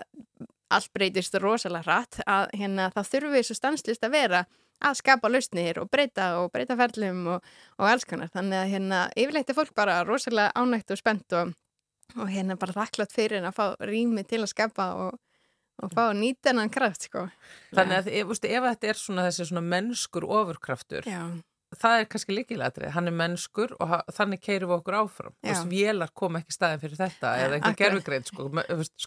[0.73, 4.45] allt breytist rosalega hratt að hérna það þurfum við svo stanslist að vera
[4.83, 7.43] að skapa lausnir og breyta og breyta ferlum og,
[7.79, 8.31] og alls konar.
[8.33, 11.53] Þannig að hérna yfirleitt er fólk bara rosalega ánægt og spennt og,
[12.17, 15.19] og hérna bara þakklátt fyrir að fá rými til að skapa og
[15.83, 17.25] og fá hennan kraft sko.
[17.75, 21.21] Þannig að ef, ef þetta er svona þessi svona mennskur ofurkraftur Já.
[21.75, 26.13] það er kannski líkilætrið, hann er mennskur og þannig keirum við okkur áfram þess vélar
[26.15, 28.49] kom ekki staðin fyrir þetta ja, eða einhver gerfugrein sko,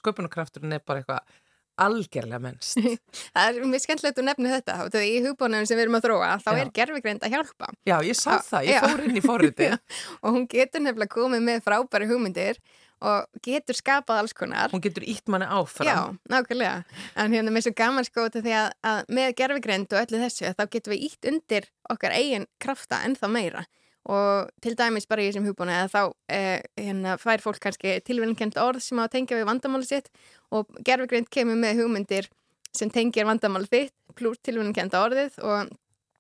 [0.01, 1.39] sköpunarkrafturinn er bara eitthvað
[1.79, 2.79] algjörlega mennst.
[3.35, 6.31] það er mjög skemmtilegt að nefna þetta þegar í hugbónum sem við erum að þróa
[6.43, 6.59] þá Já.
[6.59, 7.71] er gerfugreind að hjálpa.
[7.87, 9.71] Já, ég sá það, ég fór inn í forriti.
[10.23, 12.61] og hún getur nefnilega komið með frábæri hugmyndir
[13.05, 14.73] og getur skapað alls konar.
[14.73, 15.89] Hún getur ítt manni áfram.
[15.89, 15.99] Já,
[16.33, 16.85] nákvæmlega.
[17.19, 20.65] En hérna með svo gaman sko því að, að með gerfigreind og öllu þessu þá
[20.73, 23.67] getur við ítt undir okkar eigin krafta en þá meira.
[24.09, 28.57] Og til dæmis bara í þessum hugbúna að þá eh, hérna, fær fólk kannski tilvægnkend
[28.63, 30.09] orð sem á að tengja við vandamáli sitt
[30.55, 32.31] og gerfigreind kemur með hugmyndir
[32.75, 35.75] sem tengir vandamáli þitt pluss tilvægnkend orðið og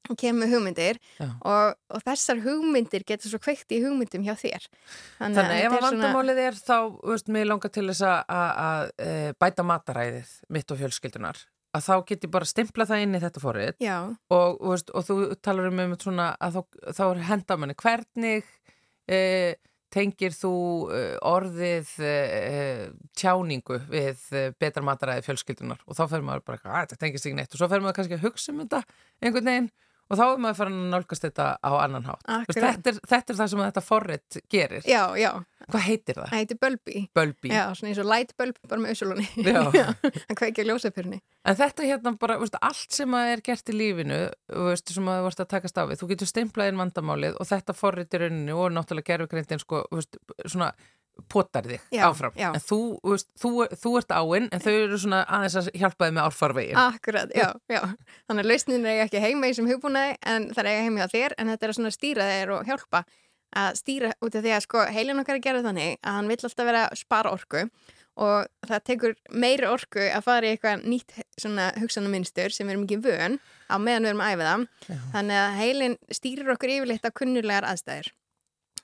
[0.08, 4.66] og kemur hugmyndir og, og þessar hugmyndir getur svo kveikt í hugmyndum hjá þér.
[5.18, 6.78] Þannig, Þannig ef að vandamálið er þá,
[7.12, 11.44] veist, mér langar til þess að e, bæta mataræðið mitt og fjölskyldunar
[11.76, 15.16] að þá get ég bara stimpla það inn í þetta forrið og, veist, og þú
[15.44, 18.52] talar um svona að þá, þá er hendamanni hvernig
[19.08, 19.20] e,
[19.92, 20.52] tengir þú
[20.92, 22.14] e, orðið e,
[23.18, 24.24] tjáningu við
[24.60, 27.52] betra mataræði fjölskyldunar og þá fer maður bara, að þetta tengist ekki neitt.
[27.52, 28.82] Og svo fer maður kannski að hugsa um þetta
[29.22, 29.70] einhvern veginn
[30.08, 32.26] og þá er maður farin að nálgast þetta á annan hátt.
[32.48, 34.88] Þetta er, þetta er það sem þetta forrið gerir.
[34.88, 35.32] Já, já.
[35.66, 36.28] hvað heitir það?
[36.30, 39.78] það heitir bölbi bölbi já, svona eins og light bulb bara með ösulunni það
[40.38, 44.20] kveikja ljósafyrni en þetta hérna bara, veist, allt sem er gert í lífinu
[44.68, 47.50] veist, sem að þú vorst að takast á við þú getur stimplað inn vandamálið og
[47.50, 50.72] þetta forrið í rauninu og náttúrulega gerðugreindin sko, veist, svona
[51.28, 52.34] potar þig já, áfram.
[52.38, 52.48] já.
[52.54, 53.52] en þú, veist, þú,
[53.82, 57.48] þú ert áinn en þau eru svona aðeins að hjálpa þig með árfarvegin Akkurat, já,
[57.70, 57.80] já.
[58.28, 61.14] Þannig að lausnin er ekki heima í sem hugbúnaði en það er ekki heima á
[61.14, 63.04] þér en þetta er að stýra þér og hjálpa.
[63.58, 66.42] Að stýra út af því að sko heilin okkar er gerð þannig að hann vill
[66.44, 67.62] alltaf vera að spara orku
[68.18, 72.84] og það tekur meiri orku að fara í eitthvað nýtt svona hugsanaminstur sem við erum
[72.84, 73.38] ekki vön
[73.70, 74.64] á meðan við erum að æfa það.
[75.14, 78.12] Þannig að heilin stýrir okkur yfirleitt á kunnulegar aðstæður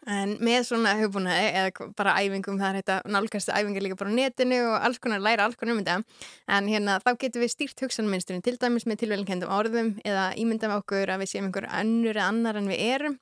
[0.05, 4.17] En með svona hugbúnaði eða bara æfingum, það er þetta nálgæstu æfingar líka bara á
[4.19, 6.19] netinu og alls konar læra alls konar um þetta.
[6.53, 11.15] En hérna þá getur við stýrt hugsanmynsturinn til dæmis með tilvægleikendum orðum eða ímyndum okkur
[11.15, 13.17] að við séum einhver annur eða annar en við erum.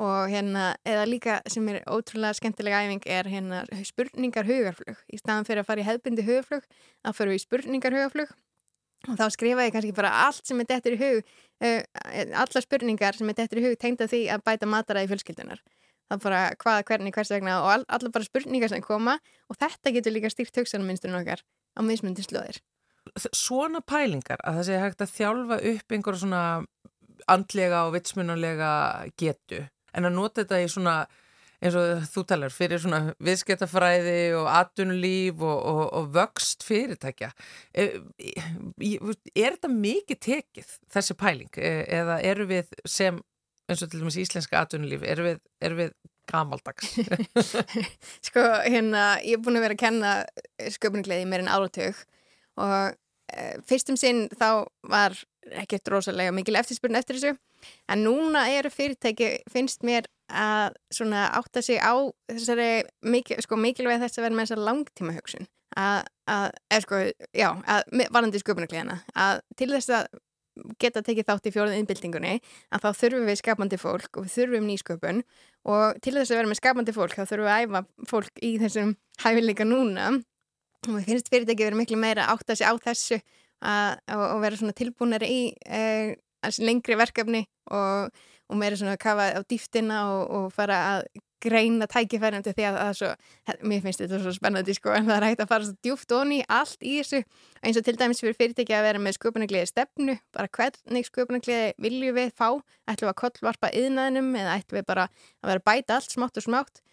[0.00, 4.96] Og hérna, eða líka sem er ótrúlega skemmtilega æfing er hérna spurningar hugarflug.
[5.12, 6.64] Í staðan fyrir að fara í hefbindi hugarflug,
[7.04, 8.34] þá fyrir við í spurningar hugarflug.
[9.12, 11.80] Og þá skrifa ég kannski bara allt sem er dettur í hug, uh,
[12.40, 15.60] alla spurningar sem er dettur í hug tengda því að bæta mataræði fjölskyldunar
[16.12, 19.94] það bara hvað, hvernig, hvers vegna og all, allar bara spurningar sem koma og þetta
[19.96, 22.60] getur líka stýrt hugsanarmynsturinn okkar á mismundi slóðir.
[23.36, 26.44] Svona pælingar að það sé hægt að þjálfa upp einhverja svona
[27.30, 28.70] andlega og vitsmunulega
[29.20, 29.64] getu
[29.94, 30.96] en að nota þetta í svona
[31.64, 37.30] eins og þú talar fyrir svona viðskiptafræði og atunlíf og, og, og vöxt fyrirtækja
[37.72, 38.00] er,
[38.82, 43.20] er þetta mikið tekið þessi pæling e, eða eru við sem
[43.68, 45.94] eins og til dæmis íslenska atunlíf eru við, er við
[46.30, 46.96] gamaldags?
[48.28, 50.12] Sko hérna ég er búin að vera að kenna
[50.76, 52.02] sköpuningleði mér en áratug
[52.60, 52.94] og
[53.32, 55.16] e, fyrstum sinn þá var
[55.60, 57.34] ekkert rosalega mikil eftirspurn eftir þessu.
[57.88, 61.96] En núna eru fyrirtæki finnst mér að svona átta sig á
[62.32, 67.00] þessari mikil, sko, mikilvæg þess að vera með þessa langtíma hugsun að, að, er sko,
[67.36, 67.82] já, að
[68.14, 70.06] varandi sköpunarklæðina, að til þess að
[70.80, 72.34] geta tekið þátt í fjóruð innbyltingunni
[72.74, 75.22] að þá þurfum við skapandi fólk og við þurfum nýsköpun.
[75.64, 78.52] Og til þess að vera með skapandi fólk þá þurfum við að æfa fólk í
[78.62, 78.92] þessum
[79.24, 80.10] hæfileika núna.
[80.84, 83.20] Og við finnst fyrirtæki verið miklu meira átt að sé á þessu
[83.64, 85.82] og vera svona tilbúinari í e,
[86.60, 88.10] lengri verkefni og,
[88.50, 91.06] og meira svona að kafa á dýftina og, og fara að
[91.44, 93.10] greina tækifærandi því að það er svo,
[93.70, 96.40] mér finnst þetta svo spennandi sko en það er hægt að fara svo djúft onni
[96.58, 97.22] allt í þessu.
[97.64, 102.18] Eins og til dæmis fyrir fyrirtæki að vera með sköpunagliði stefnu, bara hvernig sköpunagliði viljum
[102.18, 102.48] við fá,
[102.90, 106.48] ætlum við að kollvarpa yðnaðinum eða ætlum við bara að vera bæta allt smátt og
[106.48, 106.84] smátt?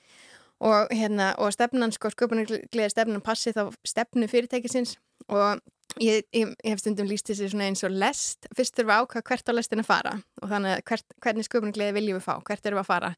[0.62, 5.00] Og hérna og stefnan sko sköpunagliði stefnan passi þá stefnu fyrirtækisins.
[5.32, 5.62] Og
[6.00, 9.02] Ég, ég, ég hef stundum líst þessi svona eins og lest fyrst þurfum við að
[9.04, 10.14] ákvæða hvert á lestin að fara.
[10.40, 12.36] Og þannig að hvert, hvernig sköpunargleði viljum við fá?
[12.48, 13.10] Hvert erum við að fara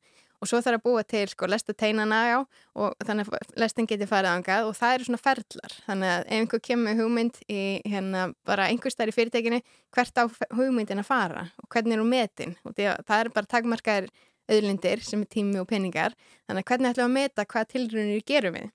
[0.44, 2.40] og svo þarf að búa til sko lesta teinana á
[2.76, 5.78] og þannig að lestin geti farið ángað og það eru svona ferlar.
[5.88, 9.62] Þannig að ef einhver kemur hugmynd í hérna bara einhver starf í fyrirtekinu
[9.96, 10.24] hvert á
[10.58, 12.56] hugmyndin að fara og hvernig er hún metin?
[12.68, 14.12] Og það er bara takmarkaðir
[14.52, 16.18] auðlindir sem er tími og peningar.
[16.50, 18.72] Þannig að hvernig ætlum að meta hvað tilrunir gerum við?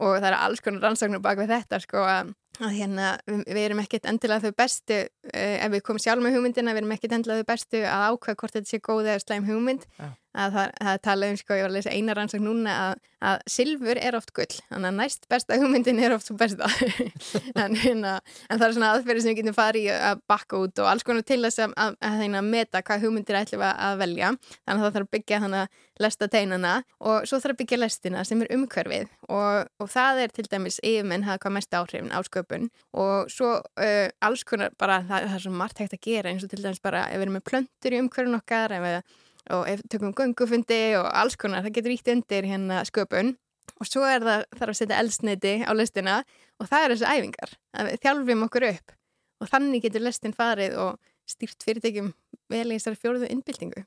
[0.00, 3.62] Og það er alls konar rannsóknur bak við þetta sko að að hérna við, við
[3.64, 7.16] erum ekkert endilega þau bestu uh, ef við komum sjálf með hugmyndina við erum ekkert
[7.16, 9.86] endilega þau bestu að ákvæða hvort þetta sé góð eða slæm hugmynd.
[9.98, 10.10] Ja.
[10.36, 13.42] Að það, það tala um sko, ég var að lesa eina rannsókn núna að, að
[13.50, 16.70] silfur er oft gull þannig að næst besta hugmyndin er oft svo besta.
[17.60, 18.16] En, hérna,
[18.48, 21.24] en það er svona aðferði sem við getum farið að bakka út og alls konar
[21.26, 24.30] til þess að, að, að hérna, meta hvað hugmyndir ætlum að velja.
[24.64, 27.80] Þannig að það þarf að byggja þannig að lesta teinana og svo þarf að byggja
[27.80, 29.10] lestina sem er umhverfið.
[29.28, 32.68] Og, og það er til dæmis yfirmenn hafa hvað mest áhrifin á sköpun.
[32.96, 36.46] Og svo uh, alls konar bara það, það er svo margt hægt að gera eins
[36.46, 39.00] og til dæmis bara ef við erum með plöntur í umhverfin okkar ef við
[39.54, 43.34] og ef tökum gungufundi og alls konar, það getur ítt undir hérna sköpun.
[43.80, 46.16] Og svo er það þarf að setja eldsneiti á listina
[46.60, 47.54] og það er þessu æfingar,
[48.02, 48.96] þjálfum okkur upp.
[49.40, 52.12] Og þannig getur listin farið og stýrt fyrirtækjum
[52.50, 53.86] vel í þessari fjóruðu innbyltingu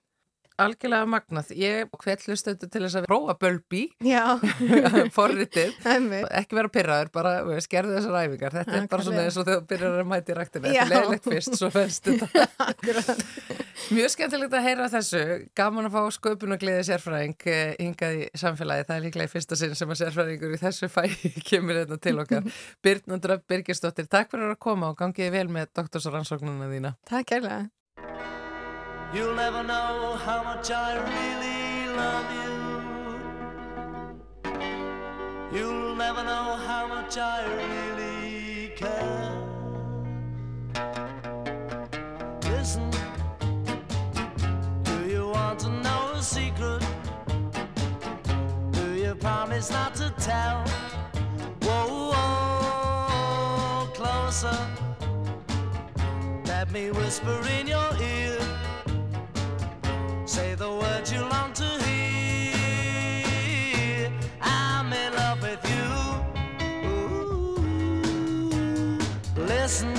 [0.62, 1.52] algjörlega magnað.
[1.58, 3.84] Ég hvetlu stundu til þess að prófa bölbi
[5.18, 5.74] forritið,
[6.39, 8.58] ekki vera pyrraður bara skerðu þessar æfingar.
[8.60, 11.60] Þetta er bara svona eins og þau byrjar að mæti rættinu þetta er leiðilegt fyrst,
[11.60, 13.60] svo fennst þetta
[13.94, 15.22] Mjög skemmtilegt að heyra þessu
[15.58, 19.34] gaman að fá sköpun og gleði sérfræðing eh, hingað í samfélagi, það er líklega í
[19.34, 21.04] fyrsta sinn sem að sérfræðingur í þessu fæ
[21.50, 22.50] kemur hérna til okkar.
[22.86, 26.98] Byrnandröf Birgisdóttir Takk fyrir að koma og gangiði vel með doktorsarannsóknuna þína.
[27.10, 27.64] Takk kærlega
[29.14, 32.54] You'll never know how much I really love you.
[35.60, 39.23] You'll never know how much I really care.
[49.63, 50.63] Promise not to tell?
[51.62, 54.58] Whoa, whoa closer.
[56.45, 58.39] Let me whisper in your ear.
[60.26, 62.52] Say the words you long to hear.
[64.41, 65.86] I'm in love with you.
[66.89, 67.59] Ooh.
[69.38, 69.93] Listen.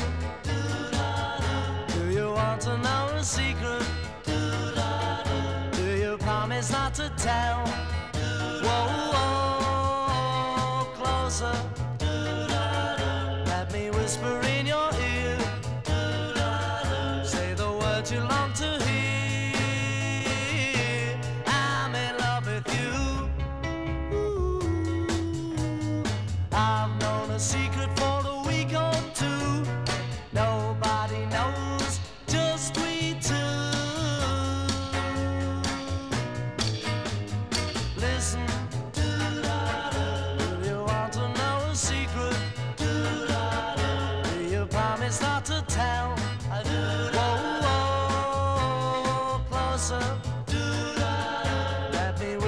[1.89, 3.87] Do you want to know a secret?
[4.25, 7.74] Do you promise not to tell?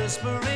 [0.07, 0.56] whispering.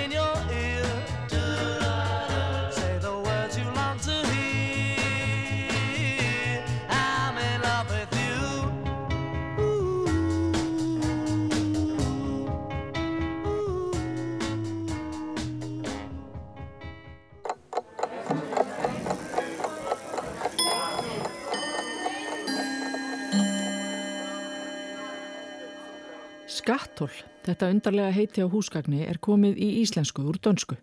[27.01, 30.77] Skattól, þetta undarlega heiti á húsgagni, er komið í íslensku úr dönsku.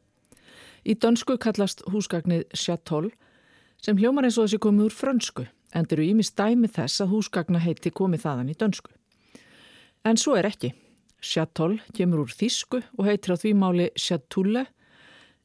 [0.82, 3.12] Í dönsku kallast húsgagnið sjatól
[3.78, 5.46] sem hljómar eins og þessi komið úr frönsku
[5.78, 8.90] en eru ímis dæmi þess að húsgagna heiti komið þaðan í dönsku.
[10.10, 10.74] En svo er ekki.
[11.22, 14.66] Sjatól kemur úr þísku og heitir á því máli sjatúle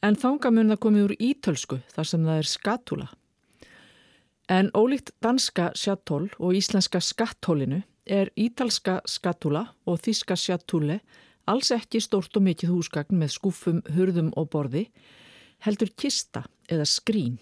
[0.01, 3.13] en þangamunna komið úr ítölsku þar sem það er skatúla.
[4.49, 11.01] En ólíkt danska sjatól og íslenska skattólinu er ítalska skatúla og þíska sjatúle
[11.51, 14.87] alls ekki stórt og mikið húsgagn með skúfum, hurðum og borði,
[15.63, 17.39] heldur kista eða skrín.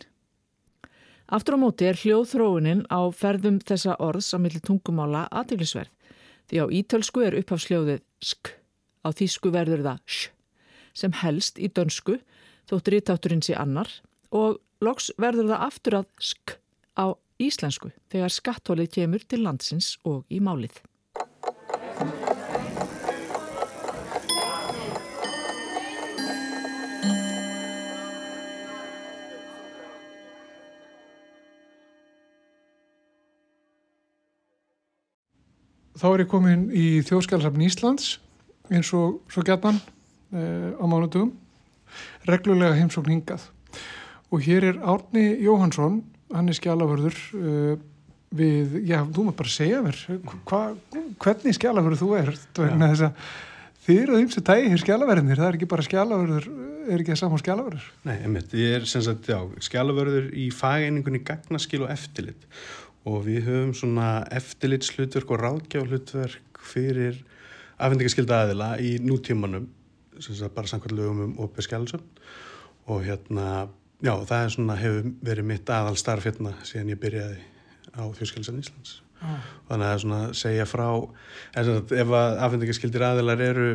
[1.31, 5.93] Aftur á móti er hljóðþróunin á ferðum þessa orðs á milli tungumála aðeinsverð
[6.51, 8.51] því á ítölsku er upphafsljóðið sk,
[9.07, 10.33] á þísku verður það sj,
[10.93, 12.19] sem helst í dönsku
[12.71, 13.93] þóttur ítátturinn sé annar
[14.35, 16.57] og loks verður það aftur að sk
[16.99, 20.81] á íslensku þegar skatthólið kemur til landsins og í málið.
[36.01, 38.13] Þá er ég komin í þjóðskjálfsafn Íslands
[38.73, 39.77] eins og svo gætan
[40.33, 41.35] eh, á mánutugum
[42.29, 43.45] reglulega heimsókn hingað
[44.31, 46.01] og hér er Árni Jóhansson
[46.35, 47.77] hann er skjálaförður uh,
[48.37, 50.03] við, já, þú maður bara segja mér
[50.49, 50.65] hva,
[51.23, 53.25] hvernig skjálaförður þú er þess að
[53.87, 56.51] þið eru þeim sem tægir skjálaförðinir, það er ekki bara skjálaförður
[56.91, 61.23] er ekki það saman skjálaförður Nei, einmitt, ég er sem sagt, já, skjálaförður í fageiningunni
[61.27, 62.47] gagnaskil og eftirlit.
[63.09, 67.23] Og við höfum svona eftirlitslutverk og ráðgjáhlutverk fyrir
[67.81, 69.71] afhendingaskilda aðila í nútímanum
[70.21, 72.03] sem sagt bara samkvæmt lögum um opið skjálfsum
[72.93, 73.47] og hérna
[74.01, 77.41] Já, það er svona, hefur verið mitt aðal starf hérna síðan ég byrjaði
[77.93, 78.99] á Þjóðskjálfsson Íslands.
[79.21, 79.41] Ah.
[79.69, 80.87] Þannig að svona segja frá,
[81.61, 83.67] að ef að afhengingaskildir aðilar eru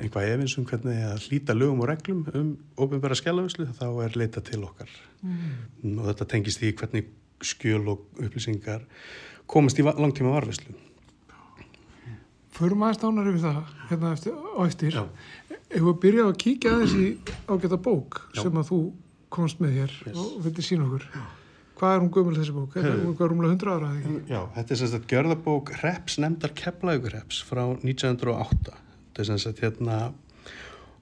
[0.00, 4.62] einhvað efinsum hvernig að hlýta lögum og reglum um ofinbæra skjálfuslu, þá er leita til
[4.64, 4.88] okkar.
[5.20, 5.98] Mm.
[5.98, 7.10] Og þetta tengist í hvernig
[7.44, 8.86] skjöl og upplýsingar
[9.50, 10.72] komast í langtíma varfislu.
[12.52, 14.96] Förum aðeins nánar yfir það hérna eftir, á eftir.
[14.96, 15.58] Já.
[15.72, 17.06] Ef við byrjaðum að kíkja aðeins í
[17.48, 18.42] ágæta bók Já.
[18.44, 18.80] sem að þú
[19.32, 20.18] komst með hér yes.
[20.18, 21.08] og vildi sína okkur
[21.82, 22.76] hvað er hún gömul þessi bók?
[22.78, 23.88] Er hún rúmlega 100 ára?
[24.28, 29.98] Já, þetta er sagt gjörðabók Reps nefndar Keflaugurreps frá 1908 þetta er sagt hérna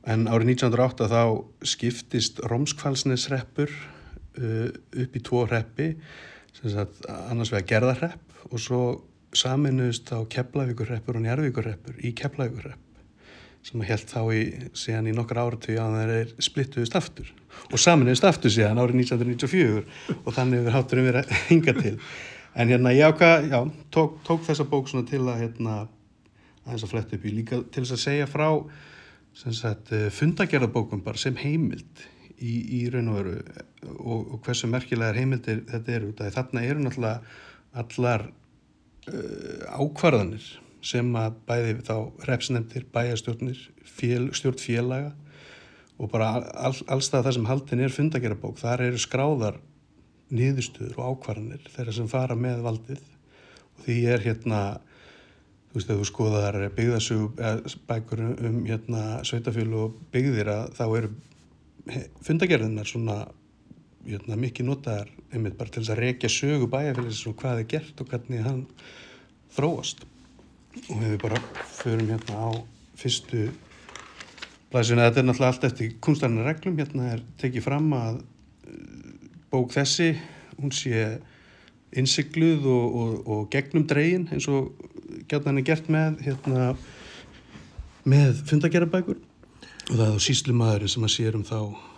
[0.08, 1.22] en árið 1908 þá
[1.68, 3.70] skiptist Rómskvalsnesreppur
[4.40, 5.92] uh, upp í tvo reppi
[6.60, 8.82] sagt annars vega gerðarrepp og svo
[9.36, 12.89] saminuðist á Keflaugurreppur og Njarvíkurreppur í Keflaugurrepp
[13.66, 14.42] sem að held þá í,
[14.78, 17.32] síðan í nokkar áratví að það er splittuðist aftur
[17.70, 21.96] og saminuðist aftur síðan árið 1994 og þannig hefur háturum verið að hinga til.
[22.58, 23.58] En hérna ég ákvað, já,
[23.94, 25.74] tók, tók þessa bók svona til að hérna
[26.64, 28.48] aðeins að fletta upp í líka til þess að segja frá
[29.40, 32.02] sem sagt eh, fundagerðabókum bara sem heimild
[32.40, 33.36] í, í raun og veru
[33.92, 36.10] og, og hversu merkilegar heimildir þetta eru.
[36.18, 37.20] Þarna eru náttúrulega
[37.80, 38.26] allar
[39.06, 40.46] uh, ákvarðanir
[40.84, 41.96] sem að bæði þá
[42.28, 45.10] repsnefndir, bæjastjórnir, fél, stjórn félaga
[46.00, 49.58] og bara all, allstað það sem haldin er fundagerabók, þar eru skráðar
[50.32, 53.02] niðurstöður og ákvarðanir þeirra sem fara með valdið.
[53.74, 54.60] Og því er hérna
[55.70, 57.42] þú veist að þú skoðar byggðasug
[57.86, 61.10] bækur um hérna sveitafjölu og byggðir að þá eru
[62.26, 63.18] fundagerðinar svona
[64.06, 68.02] hérna, mikið notaðar einmitt bara til þess að rekja sögu bæjarfélagsins og hvað er gert
[68.02, 68.64] og hvernig hann
[69.54, 70.02] þróast
[70.88, 71.40] og við bara
[71.80, 72.50] förum hérna á
[73.00, 73.48] fyrstu
[74.70, 79.10] blæsina, þetta er náttúrulega allt eftir kunstarinn reglum, hérna er tekið fram að uh,
[79.50, 80.12] bók þessi
[80.60, 81.18] hún sé
[81.98, 84.70] innsikluð og, og, og gegnum dregin eins og
[85.26, 86.70] gætna hann er gert með hérna
[88.06, 91.89] með fundagerabækur og það er þá síslumadurinn sem að sér um þá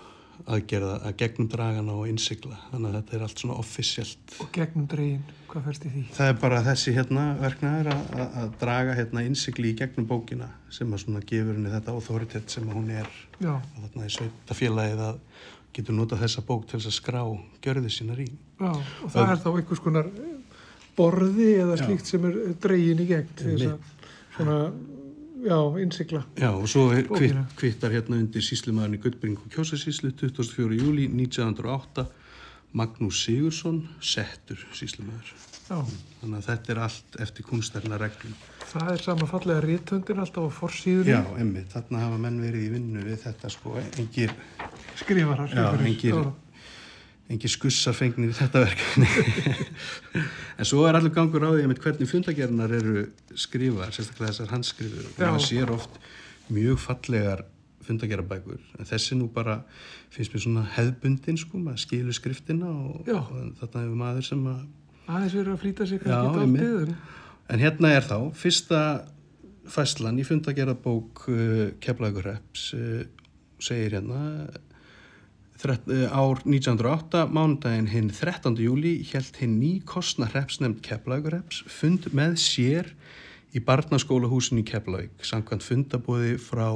[0.43, 4.87] aðgerða að gegnum dragana og innsikla þannig að þetta er allt svona offisjált Og gegnum
[4.91, 6.03] dragin, hvað færst í því?
[6.17, 10.93] Það er bara þessi hérna verknæður að, að draga hérna innsikli í gegnum bókina sem
[10.93, 13.55] að svona gefur henni þetta authoritet sem hún er Já.
[13.55, 15.21] að þarna í sveitafélagið að
[15.73, 17.23] getur nota þessa bók til þess að skrá
[17.65, 19.35] gjörði sína í Já, og það Öð...
[19.35, 20.11] er þá einhvers konar
[20.97, 22.11] borði eða slíkt Já.
[22.13, 23.79] sem er dragin í gegn
[24.37, 24.59] svona
[25.43, 26.23] Já, innsikla.
[26.39, 30.77] Já, og svo kvitt, kvittar hérna undir síslimaðurinn í Guldbring og Kjósasíslu 24.
[30.79, 32.05] júli 1908
[32.79, 35.33] Magnús Sigursson settur síslimaður.
[35.67, 35.81] Já.
[36.21, 38.37] Þannig að þetta er allt eftir kunstarna reglum.
[38.71, 41.13] Það er sama fallega rítöndin alltaf á forsýðunni.
[41.13, 44.35] Já, emmi, þarna hafa menn verið í vinnu við þetta sko, engir
[45.03, 45.53] skrifarar.
[45.53, 46.31] Já, engir,
[47.31, 49.07] engi skussar fengnir í þetta verkefni
[50.59, 53.07] en svo er allur gangur á því með hvernig fundagerðinar eru
[53.39, 55.07] skrifar, sérstaklega þessar handskrifur.
[55.07, 56.01] Og það sér oft
[56.53, 57.45] mjög fallegar
[57.87, 59.61] fundagerðabækur en þessi nú bara
[60.13, 64.61] finnst mér svona hefbundin sko, maður skilur skriftina og, og þarna hefur maður sem að
[65.11, 66.95] aðeins verið að flýta sig kannski dáltið
[67.53, 68.83] en hérna er þá fyrsta
[69.73, 73.03] fæslan í fundagerðabók uh, Keflaugurreps uh,
[73.63, 74.21] segir hérna
[75.63, 78.57] ár 1908 mánudaginn hinn 13.
[78.59, 82.91] júli held hinn ný kostna hreps nefnd Keflaugurreps fund með sér
[83.55, 86.67] í barnaskólahúsin í Keflaug samkvæmt fundabóði frá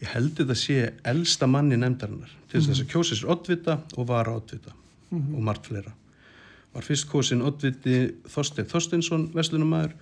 [0.00, 2.86] ég held þetta sé elsta manni nefndarinnar til þess -hmm.
[2.86, 5.36] að kjósi sér oddvita og vara oddvita mm -hmm.
[5.36, 5.92] og margt fleira
[6.72, 9.92] var fyrst kosin oddviti Þorstein Þorsteinsson Veslunumæður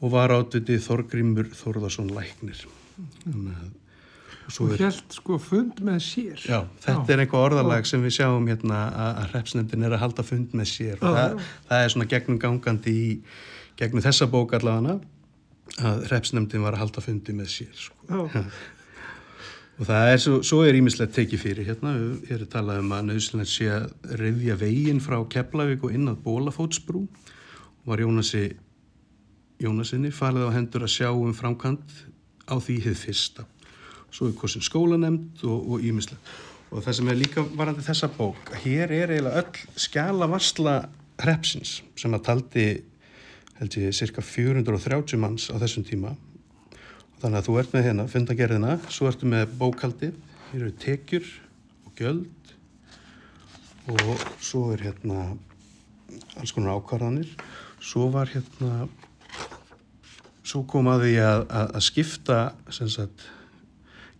[0.00, 2.66] og var oddviti Þorgrimur Þorðarsson Læknir
[2.98, 3.34] mm.
[3.34, 3.70] og,
[4.58, 6.42] og held sko fund með sér.
[6.42, 7.14] Já, þetta já.
[7.14, 10.98] er einhver orðalag sem við sjáum hérna að hrepsnefndin er að halda fund með sér.
[10.98, 11.38] Og það,
[11.70, 13.08] það er svona gegnum gangandi í
[13.80, 14.98] gegnum þessa bók allavega
[15.78, 18.18] að hrepsnefndin var að halda fundi með sér sko.
[19.80, 23.06] og það er svo, svo er ímislegt tekið fyrir hérna, við erum talað um að
[23.12, 23.86] nöðslega sé að
[24.20, 27.06] reyðja veginn frá Keflavík og inn að Bólafótsbrú
[27.88, 28.50] var Jónasi
[29.60, 31.96] Jónasinni falið á hendur að sjá um framkant
[32.48, 33.46] á því hið fyrsta
[34.10, 36.36] svo er hvorsin skólanemnd og ímislegt
[36.70, 40.76] og það sem er líka varandi þessa bók hér er eiginlega öll skjala varsla
[41.20, 42.68] hrepsins sem að taldi
[43.60, 46.14] held ég cirka 430 manns á þessum tíma.
[47.20, 50.08] Þannig að þú ert með hérna fundagerðina, svo ertu með bókaldi,
[50.48, 51.26] hér eru tekjur
[51.84, 52.54] og gjöld.
[53.92, 55.26] Og svo er hérna
[56.40, 57.28] alls konar ákvarðanir.
[57.84, 58.88] Svo var hérna,
[60.40, 62.40] svo kom að því að, að, að skipta,
[62.72, 63.28] sem sagt,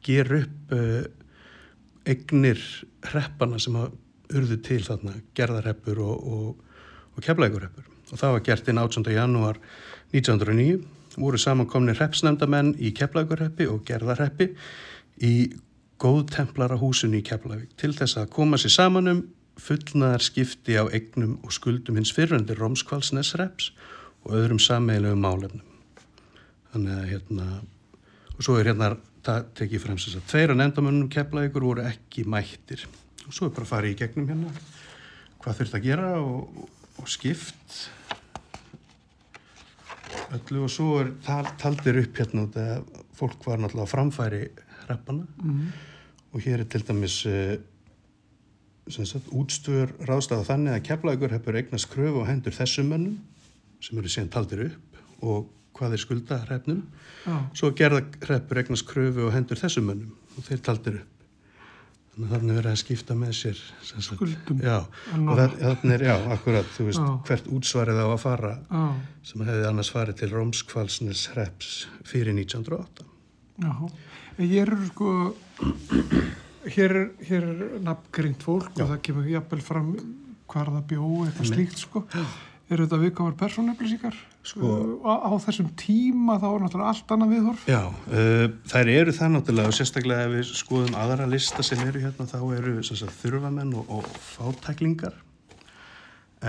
[0.07, 1.03] gera upp uh,
[2.09, 2.61] egnir
[3.11, 3.93] hreppana sem að
[4.31, 6.85] urðu til þarna, gerðarheppur og, og,
[7.17, 7.87] og keflægurheppur.
[8.11, 9.11] Og það var gert inn 18.
[9.15, 9.59] janúar
[10.15, 10.81] 1909
[11.19, 14.51] voru samankomni hreppsnefndamenn í Keflavíkurheppi og Gerðarheppi
[15.27, 15.35] í
[16.01, 19.23] góðtemplara húsinu í Keflavík til þess að koma sér saman um
[19.61, 23.73] fullnaðar skipti á egnum og skuldum hins fyrröndir Rómskvalsnesreps
[24.25, 25.67] og öðrum sammeilum málefnum.
[26.73, 27.47] Þannig að hérna,
[28.37, 28.95] og svo er hérna
[29.27, 32.87] það tekið fremst þess að tveira nefndamönnum Keflavíkur voru ekki mættir.
[33.27, 34.53] Og svo er bara að fara í gegnum hérna
[35.41, 36.63] hvað þurft að gera og,
[37.01, 37.77] og skipt
[40.37, 40.65] öllu.
[40.65, 44.43] Og svo er tal, taldir upp hérna þegar fólk var náttúrulega framfæri
[44.87, 45.71] hreppana mm -hmm.
[46.33, 47.57] og hér er til dæmis uh,
[48.89, 53.19] sagt, útstöður ráðstæða þannig að keflagur hefur eignast kröfu og hendur þessum mönnum
[53.81, 55.51] sem eru síðan taldir upp og
[55.81, 56.83] hvað er skulda hreppnum
[57.31, 57.47] ah.
[57.57, 61.17] svo gerða hreppur eignast kröfu og hendur þessum mönnum og þeir taldir upp.
[62.11, 63.59] Þannig að þannig verið að skipta með sér
[64.03, 64.63] skuldum.
[64.65, 64.77] Já,
[65.15, 67.13] og þannig er, já, akkurat þú veist, já.
[67.29, 68.83] hvert útsvarið á að fara já.
[69.31, 71.71] sem hefði annars farið til Rómskvalsnes hreps
[72.05, 73.07] fyrir 1908
[73.61, 73.73] Já,
[74.41, 75.15] ég er sko
[76.75, 79.95] hér er, hér er nafngrind fólk og það kemur jafnvel fram
[80.51, 82.05] hvar það bjó eitthvað slíkt sko.
[82.71, 84.75] Eru þetta viðkámar persóneflýsingar sko,
[85.05, 87.65] á, á þessum tíma þá er náttúrulega allt annað viðhorf.
[87.71, 92.05] Já, uh, þær eru það náttúrulega og sérstaklega ef við skoðum aðra lista sem eru
[92.05, 95.19] hérna þá eru sagt, þurfamenn og, og fátæklingar.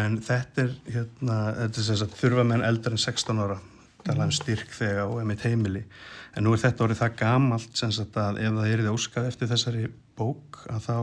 [0.01, 3.59] En þetta er hérna, þetta er sagt, þurfamenn eldar en 16 ára
[4.01, 5.83] talað um styrk þegar og emitt heimili.
[6.35, 9.51] En nú er þetta orðið það gamalt sagt, að ef það er því óskað eftir
[9.51, 9.83] þessari
[10.17, 10.95] bók að þá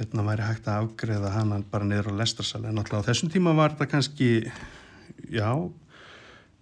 [0.00, 3.52] hérna væri hægt að afgreða hana bara niður á lestarsal en náttúrulega á þessum tíma
[3.56, 4.30] var þetta kannski
[5.32, 5.50] já,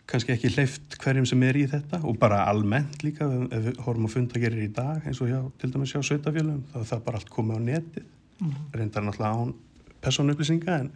[0.09, 4.09] kannski ekki hleyft hverjum sem er í þetta og bara almennt líka ef við horfum
[4.09, 7.05] að funda gera í dag eins og hjá, til dæmis hjá Sveitafjölum þá er það
[7.09, 8.09] bara allt komið á netið.
[8.39, 8.59] Mm.
[8.71, 9.55] reyndar náttúrulega án
[9.99, 10.91] personupplýsinga en,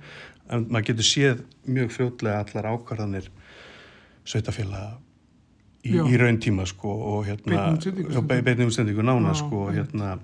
[0.54, 3.30] en maður getur séð mjög fljótlega allar ákvarðanir
[4.22, 4.82] Sveitafjöla
[5.82, 7.72] í, í raun tíma sko og hérna
[8.30, 10.20] beitnum útsendingu nána sko og hérna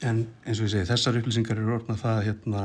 [0.00, 2.62] En eins og ég segi, þessar upplýsingar eru orðnað það hérna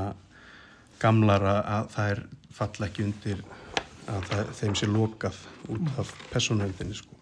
[1.02, 2.22] gamlar að það er
[2.56, 3.42] falla ekki undir
[4.12, 5.40] að það, þeim sé lokað
[5.74, 7.18] út af personhöldinni sko.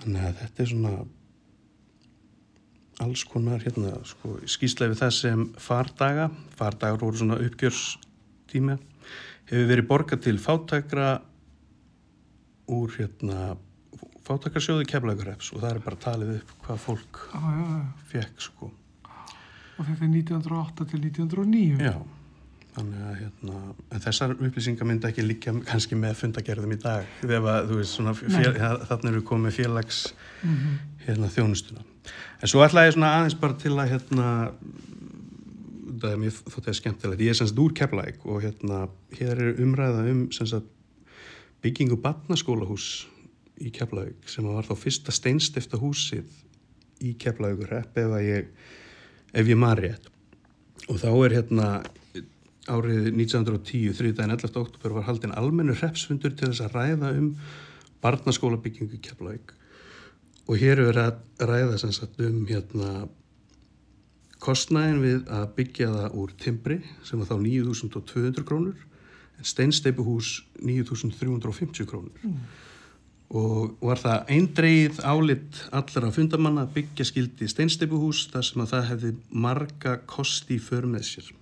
[0.00, 0.94] Þannig að þetta er svona
[3.04, 8.78] alls konar hérna sko skýslega við það sem fardaga, fardagar voru svona uppgjörstíma,
[9.50, 11.10] hefur verið borgað til fátækra
[12.72, 13.54] úr hérna
[14.26, 17.82] fátakarsjóði keflaugurreps og það er bara talið upp hvað fólk ah, ja, ja.
[18.10, 18.70] fekk sko.
[19.76, 21.84] Og þetta er 1908 til 1909?
[21.84, 21.94] Já,
[22.76, 23.60] þannig að hérna,
[24.04, 28.50] þessar upplýsingar myndi ekki líka kannski með fundagerðum í dag þegar þú veist svona, fél,
[28.52, 30.02] ja, þannig eru komið félags
[30.42, 30.78] mm -hmm.
[31.06, 31.84] hérna, þjónustuna.
[32.42, 34.28] En svo ætla ég svona aðeins bara til að hérna,
[36.00, 37.20] það er mjög þótt eða skemmtilegt.
[37.20, 40.72] Ég er semst úr Keflæk og hérna, hér er umræða um semst
[41.62, 43.06] byggingu barnaskólahús
[43.58, 46.26] í Keflæk sem var þá fyrsta steinstifta húsið
[47.00, 48.50] í Keflækur ef, ég,
[49.32, 50.10] ef ég maður rétt.
[50.88, 51.68] Og þá er hérna
[52.70, 54.14] árið 1910, 3.
[54.26, 54.50] 11.
[54.58, 57.30] oktober var haldinn almennu repsfundur til þess að ræða um
[58.02, 59.54] barnaskóla byggingu í Keflæk
[60.46, 63.08] og hér er að ræða sagt, um hérna,
[64.42, 68.84] kostnæðin við að byggja það úr timbri sem var þá 9.200 krónur
[69.36, 72.36] en steinsteipuhús 9.350 krónur mm.
[73.40, 78.88] og var það eindreið álitt allra fundamanna að byggja skildi steinsteipuhús þar sem að það
[78.92, 81.34] hefði marga kosti för með sér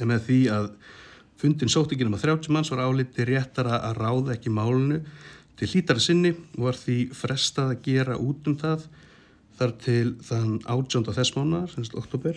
[0.00, 0.68] en með því að
[1.36, 5.02] fundin sóttingin um að 30 manns var áliti réttara að ráða ekki málunu
[5.56, 8.82] Til hlítara sinni var því frestað að gera út um það
[9.56, 12.36] þar til þann átjónd á þess mánar, semst oktober,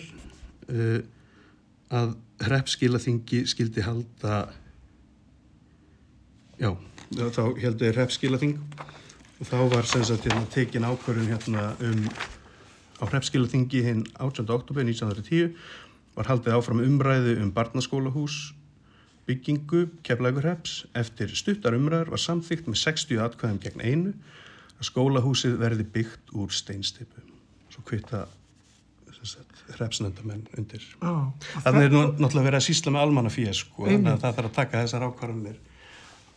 [0.72, 1.02] uh,
[1.92, 4.38] að hreppskilaþingi skildi halda,
[6.56, 6.70] já,
[7.12, 12.06] þá heldur hreppskilaþing og þá var semst hérna, tekin ákvörðun hérna um
[13.00, 15.52] á hreppskilaþingi hinn átjónd oktober 1910
[16.16, 18.40] var haldið áfram umræðu um barnaskólahús
[19.28, 24.12] byggingu keflaugurheps eftir stuttar umræður var samþygt með 60 atkvæðum gegn einu
[24.80, 27.24] að skólahúsið verði byggt úr steinstipu
[27.70, 28.26] svo kvita
[29.76, 30.84] hrepsnendamenn undir.
[31.04, 31.28] Ah,
[31.64, 34.56] þannig er nú náttúrulega verið að sísla með almannafíð sko, þannig að það þarf að
[34.56, 35.58] taka þessar ákvarðanir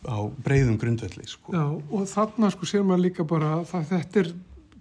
[0.03, 1.53] á breyðum grundvelli sko.
[1.55, 4.33] Já, og þarna sko sér maður líka bara að þetta er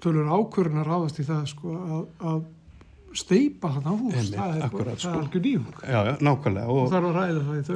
[0.02, 2.42] tölur ákvarðan að ráðast í það sko að, að
[3.18, 5.12] steipa hann á hús, einmitt, það er, akkurat, það er sko.
[5.22, 5.66] algjör nýjung
[6.62, 7.74] og, og þarf að ræða það í þau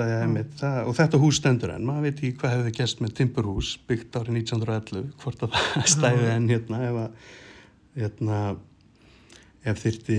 [0.00, 3.74] að, það, og þetta hús stendur enn maður veit ekki hvað hefði gæst með Timburhús
[3.90, 7.30] byggt árið 1911 hvort að það stæði enn hérna ef að
[8.00, 8.40] hérna
[9.70, 10.18] ef þyrti,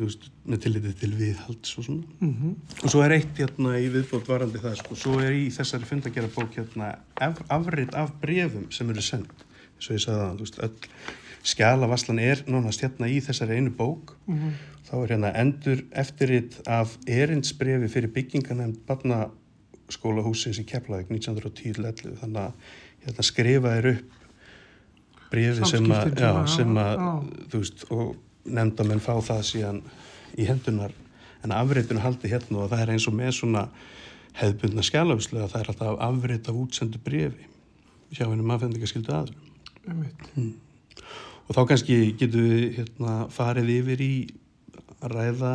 [0.00, 2.16] veist, með tillitið til viðhalds og svona.
[2.18, 2.54] Mm -hmm.
[2.82, 6.30] og svo er eitt hérna í viðbót varandi það sko, svo er í þessari fundagjara
[6.34, 6.96] bók hérna
[7.48, 9.46] afrið af brefum sem eru sendt,
[9.76, 10.74] eins og ég sagði það, veist, öll
[11.46, 14.16] skjálavarslan er nánast hérna í þessari einu bók.
[14.26, 14.52] Mm -hmm.
[14.90, 22.52] þá er hérna endur eftirrit af erindsbrefi fyrir bygginganemnd barnaskólahúsins í Keflavík 1910-11 þannig að
[23.04, 24.10] hérna, skrifa er upp
[25.30, 26.98] brefi sem að, já, sem að
[27.50, 29.82] þú veist og nefndamenn fá það síðan
[30.38, 30.92] í hendunar
[31.44, 33.68] en afriðinu haldi hérna og það er eins og með svona
[34.32, 37.46] hefðbundna skjálafslu að það er alltaf afrið af útsendu brefi
[38.10, 39.38] hjá hennum aðfendingaskildu aðrum
[40.34, 40.50] mm
[41.50, 44.12] og þá kannski getur við hérna, farið yfir í
[45.00, 45.54] að ræða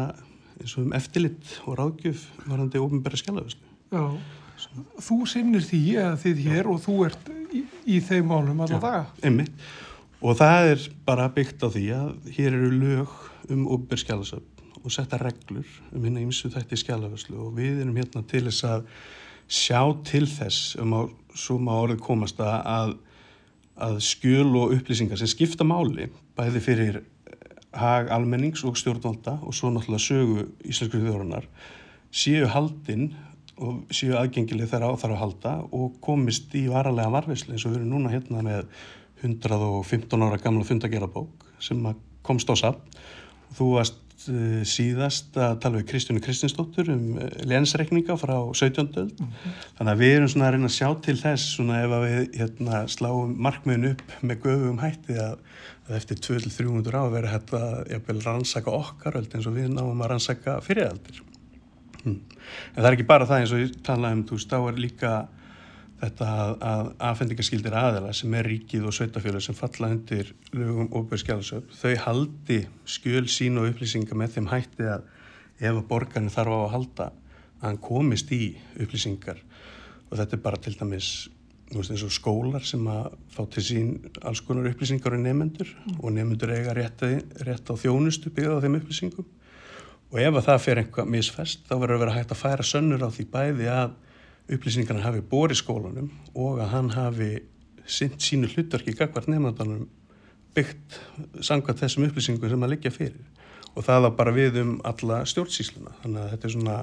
[0.59, 3.69] eins og um eftirlitt og ráðgjöf varandi ofinbæra skjálafislu.
[3.95, 4.03] Já,
[5.05, 6.71] þú sinnir því að þið hér Já.
[6.73, 7.63] og þú ert í,
[7.95, 9.05] í þeim málum allar daga.
[9.23, 9.63] Einmitt,
[10.19, 13.15] og það er bara byggt á því að hér eru lög
[13.47, 14.43] um ofinbæra skjálafislu
[14.85, 18.89] og setja reglur um hérna ímsu þætti skjálafislu og við erum hérna til þess að
[19.47, 22.97] sjá til þess um að svo maður orðið komast að
[23.75, 26.07] að skjöl og upplýsingar sem skipta máli
[26.37, 27.01] bæði fyrir
[27.75, 31.47] hag almennings og stjórnvalda og svo náttúrulega sögu íslensku þjóðurinnar
[32.15, 33.09] séu haldinn
[33.55, 37.75] og séu aðgengileg þegar á þar að halda og komist í varalega varfisli eins og
[37.75, 38.63] við erum núna hérna með
[39.23, 41.83] 115 ára gamla fundagerabók sem
[42.23, 42.97] komst á samt
[43.49, 48.87] og þú varst Eh, síðast að tala við Kristjónu Kristinsdóttur um eh, lensreikninga frá 17.
[49.01, 49.55] öld mm -hmm.
[49.77, 52.87] þannig að við erum svona að reyna að sjá til þess svona ef við hérna,
[52.87, 55.37] sláum markmiðin upp með göfum hætti að,
[55.87, 57.61] að eftir 200-300 á verður þetta
[57.91, 61.21] jafnvel rannsaka okkar öld eins og við náum að rannsaka fyriraldir
[62.03, 62.19] hm.
[62.75, 65.27] en það er ekki bara það eins og ég tala um þú er líka
[66.01, 66.29] þetta
[66.59, 72.59] að aðfendingaskildir aðela sem er ríkið og sveitafjölu sem falla undir lögum óbyrgskjáðsöp þau haldi
[72.89, 75.05] skjöl sín og upplýsingar með þeim hætti að
[75.61, 77.07] ef að borgarinn þarf á að halda
[77.61, 78.41] að hann komist í
[78.75, 79.39] upplýsingar
[80.09, 81.13] og þetta er bara til dæmis
[81.71, 85.99] veist, eins og skólar sem að fá til sín alls konar upplýsingar og nefnendur mm.
[86.01, 87.05] og nefnendur eiga rétt,
[87.47, 89.31] rétt á þjónustu byggða á þeim upplýsingum
[90.11, 93.07] og ef að það fer einhvað misfest þá verður að vera hægt að færa sönnur
[93.07, 93.95] á því bæði að
[94.51, 97.29] upplýsingarna hafi bórið skólanum og að hann hafi
[97.85, 99.87] sint sínu hlutverki gagvart nefndanum
[100.55, 100.99] byggt
[101.43, 103.25] sangvað þessum upplýsingum sem að liggja fyrir.
[103.75, 106.77] Og það var bara við um alla stjórnsísluna þannig að þetta er svona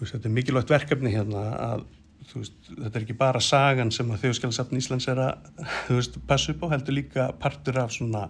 [0.00, 1.84] veist, þetta er mikilvægt verkefni hérna að
[2.34, 6.66] veist, þetta er ekki bara sagan sem að þjóðskjálasafn Íslands er að veist, passa upp
[6.66, 8.26] á, heldur líka partur af svona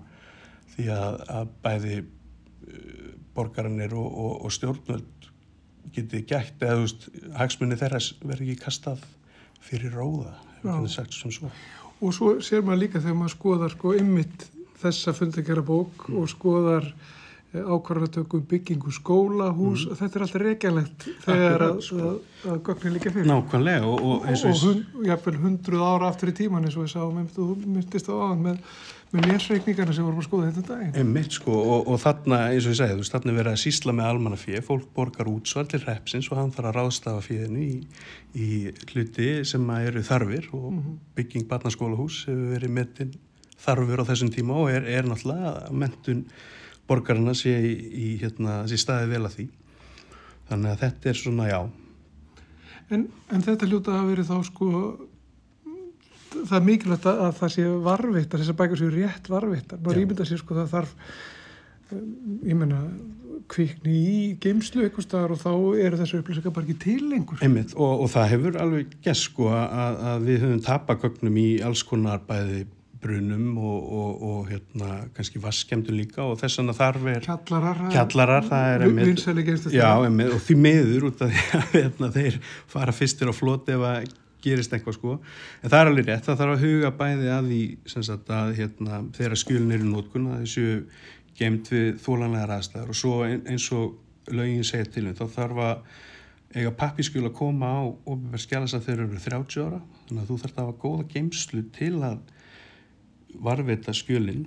[0.75, 5.18] því að, að bæði uh, borgarinir og, og, og stjórnvöld
[5.95, 6.87] getið gætt eða
[7.39, 9.05] hagsmunni þeirra verður ekki kastað
[9.65, 10.37] fyrir róða
[11.11, 11.51] svo.
[12.01, 14.49] og svo sér maður líka þegar maður skoðar sko ymmit
[14.83, 16.19] þessa fundakjara bók mm.
[16.19, 16.93] og skoðar
[17.49, 19.97] ákvarðanatökum, byggingu, skóla, hús mm.
[19.97, 22.11] þetta er alltaf reykjanlegt þegar að, sko.
[22.11, 22.19] að,
[22.53, 26.11] að gögnin líka fyrir Nákvæmlega og, og eins og, og, og hun, jáfnvel hundruð ára
[26.13, 28.61] aftur í tíman eins og við sáum, þú myndist á aðan með,
[29.13, 30.97] með lésreikningarna sem vorum að skoða þetta daginn.
[31.01, 33.63] Einmitt sko og, og þarna eins og ég segi þú veist þarna er verið að
[33.63, 37.79] sísla með almannafíð fólk borgar útsvar til repsins og hann þarf að ráðstafa fíðinu í,
[38.37, 38.49] í
[38.93, 41.01] hluti sem eru þarfir og mm -hmm.
[41.17, 43.17] bygging barnaskólahús hefur verið metin
[43.59, 46.25] þarfur á þessum tíma og er, er náttúrulega mentun
[46.89, 49.49] borgarna sé í, í hérna, sé staði vel að því.
[50.49, 51.61] Þannig að þetta er svona já.
[52.89, 54.69] En, en þetta hljóta að verið þá sko
[56.37, 60.29] það er mikilvægt að, að það sé varvittar þessar bækur séu rétt varvittar maður ímynda
[60.29, 60.95] sér sko það þarf
[62.45, 62.83] ég menna
[63.49, 65.53] kvikni í geimslu eitthvað staðar og þá
[65.87, 67.39] eru þessu upplýsingar bara ekki til lengur.
[67.45, 71.85] Einmitt, og, og það hefur alveg gæst sko að, að við höfum tapagögnum í alls
[71.89, 72.67] konar bæði
[72.99, 78.49] brunum og, og, og hérna kannski vaskemdun líka og þess vegna þarf er kjallarar, kjallarar
[78.49, 79.27] það er einmitt,
[79.71, 82.41] já, einmitt, og því meður út af því að hérna, þeir
[82.75, 84.11] fara fyrstir á floti ef að
[84.49, 85.15] gerist eitthvað sko.
[85.63, 87.63] En það er alveg rétt, það þarf að huga bæði að því
[87.95, 90.67] sagt, að hérna, þeirra skjölin eru nótkun að þessu
[91.39, 95.83] gemt við þólanlegar aðstæðar og svo eins og lögin segir til þá þarf að
[96.57, 97.83] eiga pappiskjöl að koma á
[98.41, 99.81] skjala þess að þeir eru 30 ára.
[100.09, 102.19] Þannig að þú þarf að hafa góða geimslu til að
[103.45, 104.47] varveita skjölinn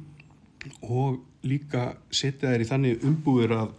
[0.82, 3.76] og líka setja þær í þannig umbúður að,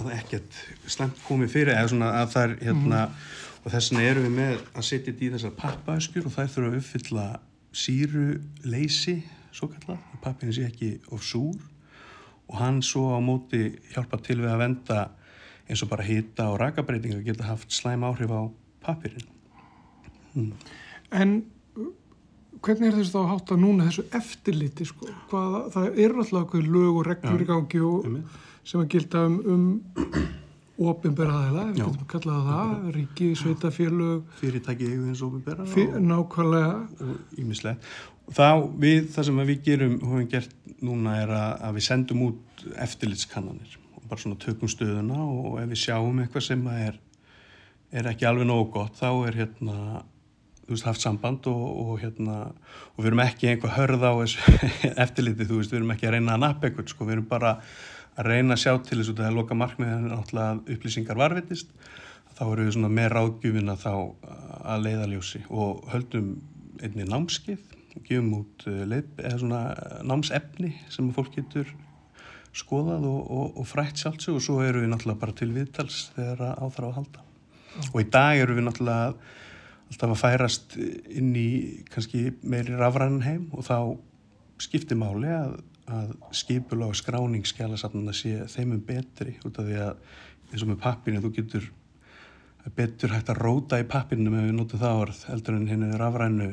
[0.00, 3.18] að ekkert slemt komi fyrir eða svona að það er hérna mm.
[3.62, 6.70] og þess vegna erum við með að setja þetta í þessar pappaskjur og þær þurfa
[6.70, 7.26] að uppfylla
[7.74, 8.26] síru
[8.64, 9.16] leysi
[9.54, 11.58] svo kallar, pappinu sé ekki of súr
[12.50, 15.00] og hann svo á móti hjálpa til við að venda
[15.68, 18.42] eins og bara hýta og rakabreitinga geta haft slæm áhrif á
[18.84, 19.28] pappirinn
[20.34, 20.52] mm.
[21.14, 21.44] En
[22.64, 25.08] hvernig er þess að hátta núna þessu eftirliti sko?
[25.30, 28.08] Hvað, það eru alltaf lög og reglur í gangi og,
[28.64, 35.36] sem að gilda um, um ofinberaðila, við getum kallað það ríki, sveitafélög fyrirtæki eins og
[35.36, 37.12] ofinbera fyr, nákvæmlega.
[37.38, 37.86] Ímislegt
[38.32, 40.54] þá við, það sem við gerum höfum gert
[40.84, 45.70] núna er að, að við sendum út eftirlitskannanir og bara svona tökum stöðuna og ef
[45.72, 46.98] við sjáum eitthvað sem er,
[47.92, 49.78] er ekki alveg nógu gott þá er hérna
[50.64, 52.38] þú veist, haft samband og, og hérna
[52.94, 54.54] og við erum ekki einhver hörð á þessu
[55.04, 57.58] eftirliti, þú veist, við erum ekki að reyna að nappa eitthvað, sko, við erum bara
[58.14, 61.70] að reyna að sjá til þess að það er loka markmiðan náttúrulega upplýsingar varvitist
[62.34, 63.92] þá eru við svona með ráðgjöfina þá
[64.64, 66.34] að leiðaljósi og höldum
[66.82, 69.60] einni námskið og gefum út leið, eða svona
[70.06, 71.70] námsefni sem fólk getur
[72.54, 76.58] skoðað og, og, og frætt sjálfsög og svo eru við náttúrulega bara til viðtals þegar
[76.62, 77.24] áþrá að halda.
[77.90, 79.14] Og í dag eru við náttúrulega
[79.90, 81.48] alltaf að færast inn í
[81.90, 83.78] kannski meiri rafræðan heim og þá
[84.62, 85.56] skiptir máli að,
[85.92, 89.96] að skipula og skráning skjálasafnuna sé þeimum betri út af því að
[90.52, 91.68] eins og með pappinu þú getur
[92.74, 96.50] betur hægt að róta í pappinu með við notum það orð eldur en hennu rafrænu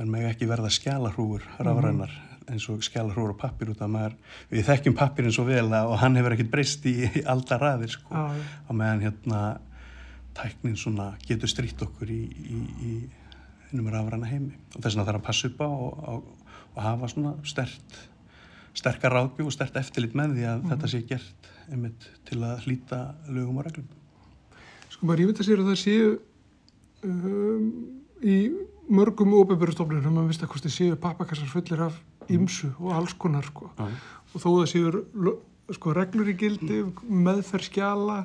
[0.00, 2.14] en meg ekki verða skjálarhúur rafrænar
[2.50, 4.16] eins og skjálarhúur og pappir út af maður
[4.50, 8.10] við þekkjum pappirinn svo vel og hann hefur ekkert breyst í, í aldar raðir sko.
[8.10, 8.34] Ah.
[8.66, 9.40] á meðan hérna
[10.36, 12.92] tæknin svona getur strýtt okkur í, í, í
[13.70, 14.54] hennum rafræna heimi.
[14.74, 18.00] Og þess vegna þarf að passa upp á og, og, og hafa svona stert
[18.76, 20.68] sterkar ráðbygg og stert eftirlit með því að mm.
[20.72, 23.00] þetta sé gert einmitt til að hlýta
[23.30, 23.88] lögum og reglum
[24.90, 26.08] Sko maður ég veit að sér að það séu
[27.06, 27.66] um,
[28.20, 28.38] í
[28.90, 31.98] mörgum óbyrjastofnunum að vista hvort þið séu pappakassar fullir af
[32.30, 33.70] ymsu og alls konar sko.
[33.76, 33.98] mm.
[34.34, 35.34] og þó það séu
[35.70, 37.04] sko, reglur í gildi mm.
[37.26, 38.22] meðferð skjala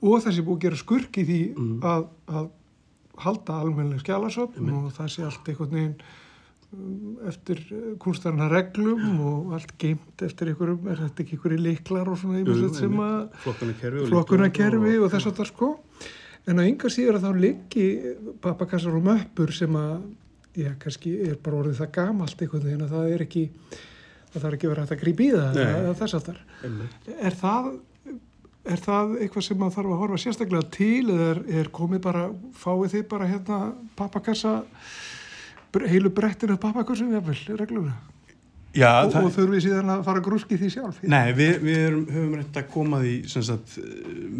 [0.00, 1.74] og það sé búið að gera skurki því mm.
[1.86, 2.48] að, að
[3.26, 5.98] halda almennileg skjálasöfn og það sé allt einhvern veginn
[7.30, 7.62] eftir
[8.02, 12.78] kunstarna reglum og allt geimt eftir einhverjum, er þetta ekki einhverju liklar og svona yfirleitt
[12.80, 13.18] sem að
[14.10, 15.72] flokkuna kerfi og, og þess að það sko.
[16.46, 17.88] En á yngar síður að þá liggi
[18.44, 19.96] pappakassar og möppur sem að
[20.56, 23.44] já, kannski er bara orðið það gamalt einhvern veginn að það er ekki
[24.32, 27.76] það þarf ekki verið að þetta grípi í það eða þess að það er það
[28.66, 32.22] Er það eitthvað sem maður þarf að horfa sérstaklega til eða er, er komið bara,
[32.58, 33.58] fáið þið bara hérna
[33.98, 34.54] pappakassa,
[35.90, 37.96] heilu brettinu pappakassum jáfnvel, reglulega?
[38.76, 38.90] Já.
[39.06, 39.24] Og, það...
[39.24, 41.00] og þurfum við síðan að fara grúski því sjálf?
[41.08, 43.76] Nei, við, við erum, höfum reynd að koma því sagt,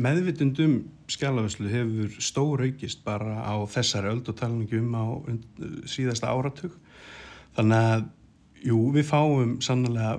[0.06, 0.76] meðvitundum
[1.12, 5.04] skjálafæslu hefur stór aukist bara á þessari öld og talningum á
[5.88, 6.74] síðasta áratug.
[7.56, 8.08] Þannig að,
[8.66, 10.18] jú, við fáum sannlega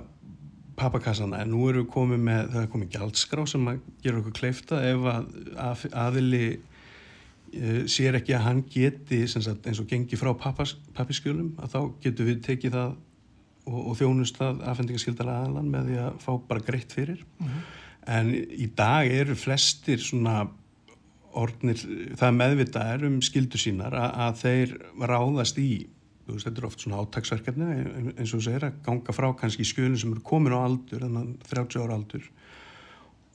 [0.78, 4.36] pappakassana en nú erum við komið með, það er komið gjaldskrá sem að gera okkur
[4.38, 6.42] kleifta ef að, að aðili
[7.88, 12.40] sér ekki að hann geti sagt, eins og gengi frá pappaskjölum að þá getur við
[12.46, 12.94] tekið það
[13.68, 17.68] og, og þjónustað afhendingaskildar aðalan með því að fá bara greitt fyrir mm -hmm.
[18.18, 20.48] en í dag eru flestir svona
[21.38, 21.78] orðnir,
[22.18, 25.70] það meðvita er um skildu sínar að, að þeir ráðast í
[26.28, 27.68] veist, þetta er oft svona átagsverkefni
[28.16, 31.52] eins og segir að ganga frá kannski skjölinn sem eru komin á aldur, þannig að
[31.52, 32.30] 30 ára aldur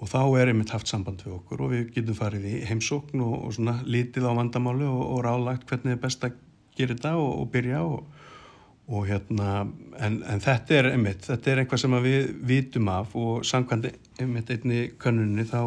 [0.03, 3.35] og þá er einmitt haft samband við okkur og við getum farið í heimsókn og,
[3.47, 6.35] og svona litið á vandamáli og, og ráðlagt hvernig er best að
[6.75, 7.83] gera þetta og, og byrja
[8.93, 9.61] og hérna
[10.03, 14.51] en, en þetta er einmitt, þetta er eitthvað sem við vitum af og samkvæmdi einmitt
[14.51, 15.61] einni kannunni þá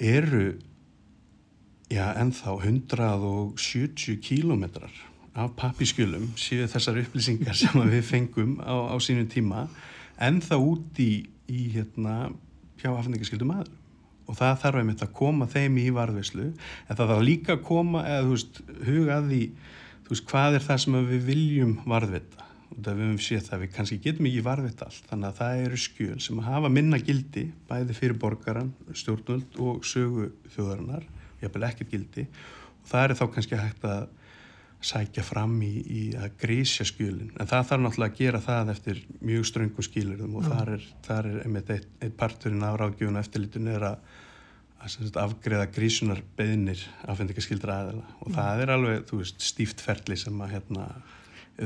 [0.00, 0.46] eru
[1.92, 4.96] já ennþá 170 kílometrar
[5.36, 9.66] af pappiskjölum séu þessar upplýsingar sem við fengum á, á sínum tíma.
[10.16, 12.32] Ennþá út í, í hérna
[12.80, 13.74] hjá afhengingaskildum aður
[14.26, 18.02] og það þarf einmitt að koma þeim í varðveislu en það þarf líka að koma
[18.08, 19.42] eða veist, huga að því
[20.08, 23.74] veist, hvað er það sem við viljum varðvita og það við höfum séð það við
[23.76, 27.96] kannski getum ekki varðvita allt þannig að það eru skjöl sem hafa minna gildi bæði
[27.96, 31.06] fyrir borgaran, stjórnvöld og sögu þjóðarinnar
[31.42, 32.26] jafnvel ekkert gildi.
[32.82, 34.06] Og það er þá kannski hægt að
[34.86, 39.00] sækja fram í, í að grísja skjölinn en það þarf náttúrulega að gera það eftir
[39.20, 43.24] mjög ströngum skilurðum og þar er, þar er einmitt eitt, eitt parturinn af ráðgjöfun og
[43.24, 43.96] eftirlitun er að,
[44.86, 48.36] að afgreða grísunar beðnir afhendingaskildra aðeila og Já.
[48.38, 50.86] það er alveg, veist, stíft ferli sem að hérna,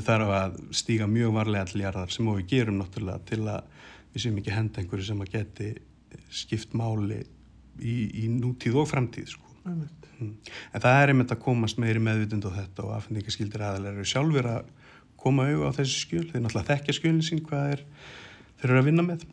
[0.09, 3.79] þarf að stíga mjög varlega til jarðar sem við gerum náttúrulega til að
[4.15, 5.73] við séum ekki henda einhverju sem að geti
[6.35, 7.21] skipt máli
[7.79, 9.57] í, í nútíð og framtíð sko.
[9.69, 10.00] Mm.
[10.21, 14.49] En það er einmitt að komast meiri meðvitund á þetta og afhendingaskildir aðalega eru sjálfur
[14.51, 14.71] að
[15.21, 17.85] koma auðvitað á þessi skjöl, þeir náttúrulega þekkja skjölinn sín hvað er,
[18.61, 19.27] þeir eru að vinna með.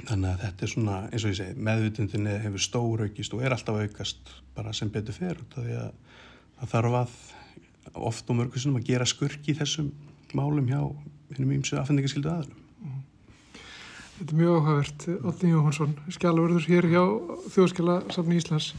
[0.00, 3.54] Þannig að þetta er svona, eins og ég segi, meðvitundinni hefur stór aukist og er
[3.56, 5.90] alltaf aukast bara sem betur fer út af því að
[6.60, 7.18] það þarf að
[8.10, 9.90] oft og mörgustunum að gera skurki í þessum
[10.36, 10.80] málum hjá
[11.34, 12.64] hennum ímsu afhendingaskildu aðalum.
[12.80, 13.02] Mm.
[14.18, 17.04] Þetta er mjög áhugavert, Otni Jóhansson, skjálfurður hér hjá
[17.54, 18.72] Þjóðskjala Samni Íslands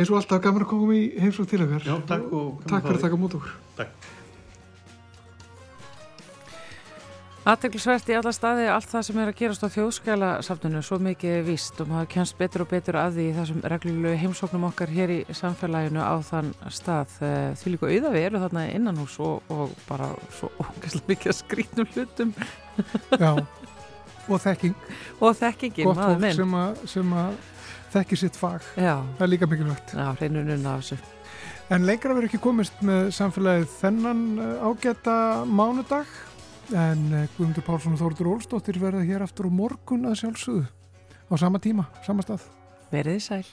[0.00, 2.32] eins og alltaf gaman að koma í heimsók til okkar Já, takk,
[2.66, 3.60] takk fyrir að taka mútu okkur.
[3.78, 4.08] Takk.
[7.50, 11.38] Aðteglisvert í alla staði allt það sem er að gerast á þjóðskæla safninu svo mikið
[11.46, 15.18] vist og maður kennst betur og betur að því þessum reglulegu heimsóknum okkar hér í
[15.38, 17.14] samfélaginu á þann stað.
[17.24, 21.32] Eh, því líka auða við eru þarna innan hús og, og bara svo ógæslega mikið
[21.32, 22.34] að skrýtnum hlutum.
[23.16, 23.32] Já,
[24.28, 24.76] og þekking.
[25.24, 26.36] Og þekkingin, maður minn.
[26.36, 27.40] sem að, sem að
[27.94, 28.66] þekkir sitt fag.
[28.76, 28.98] Já.
[29.18, 29.94] það er líka mikilvægt.
[29.96, 31.00] Já, reynunum af þessu.
[31.70, 35.16] En lengra verður ekki komist með samfélagið þennan eh, ágæta
[35.46, 36.14] mánudag.
[36.70, 40.64] En eh, Guðmundur Pálsson og Þórður Ólstóttir verða hér aftur á morgun að sjálfsögðu.
[41.30, 42.48] Á sama tíma, sama stað.
[42.90, 43.44] Verðið sæl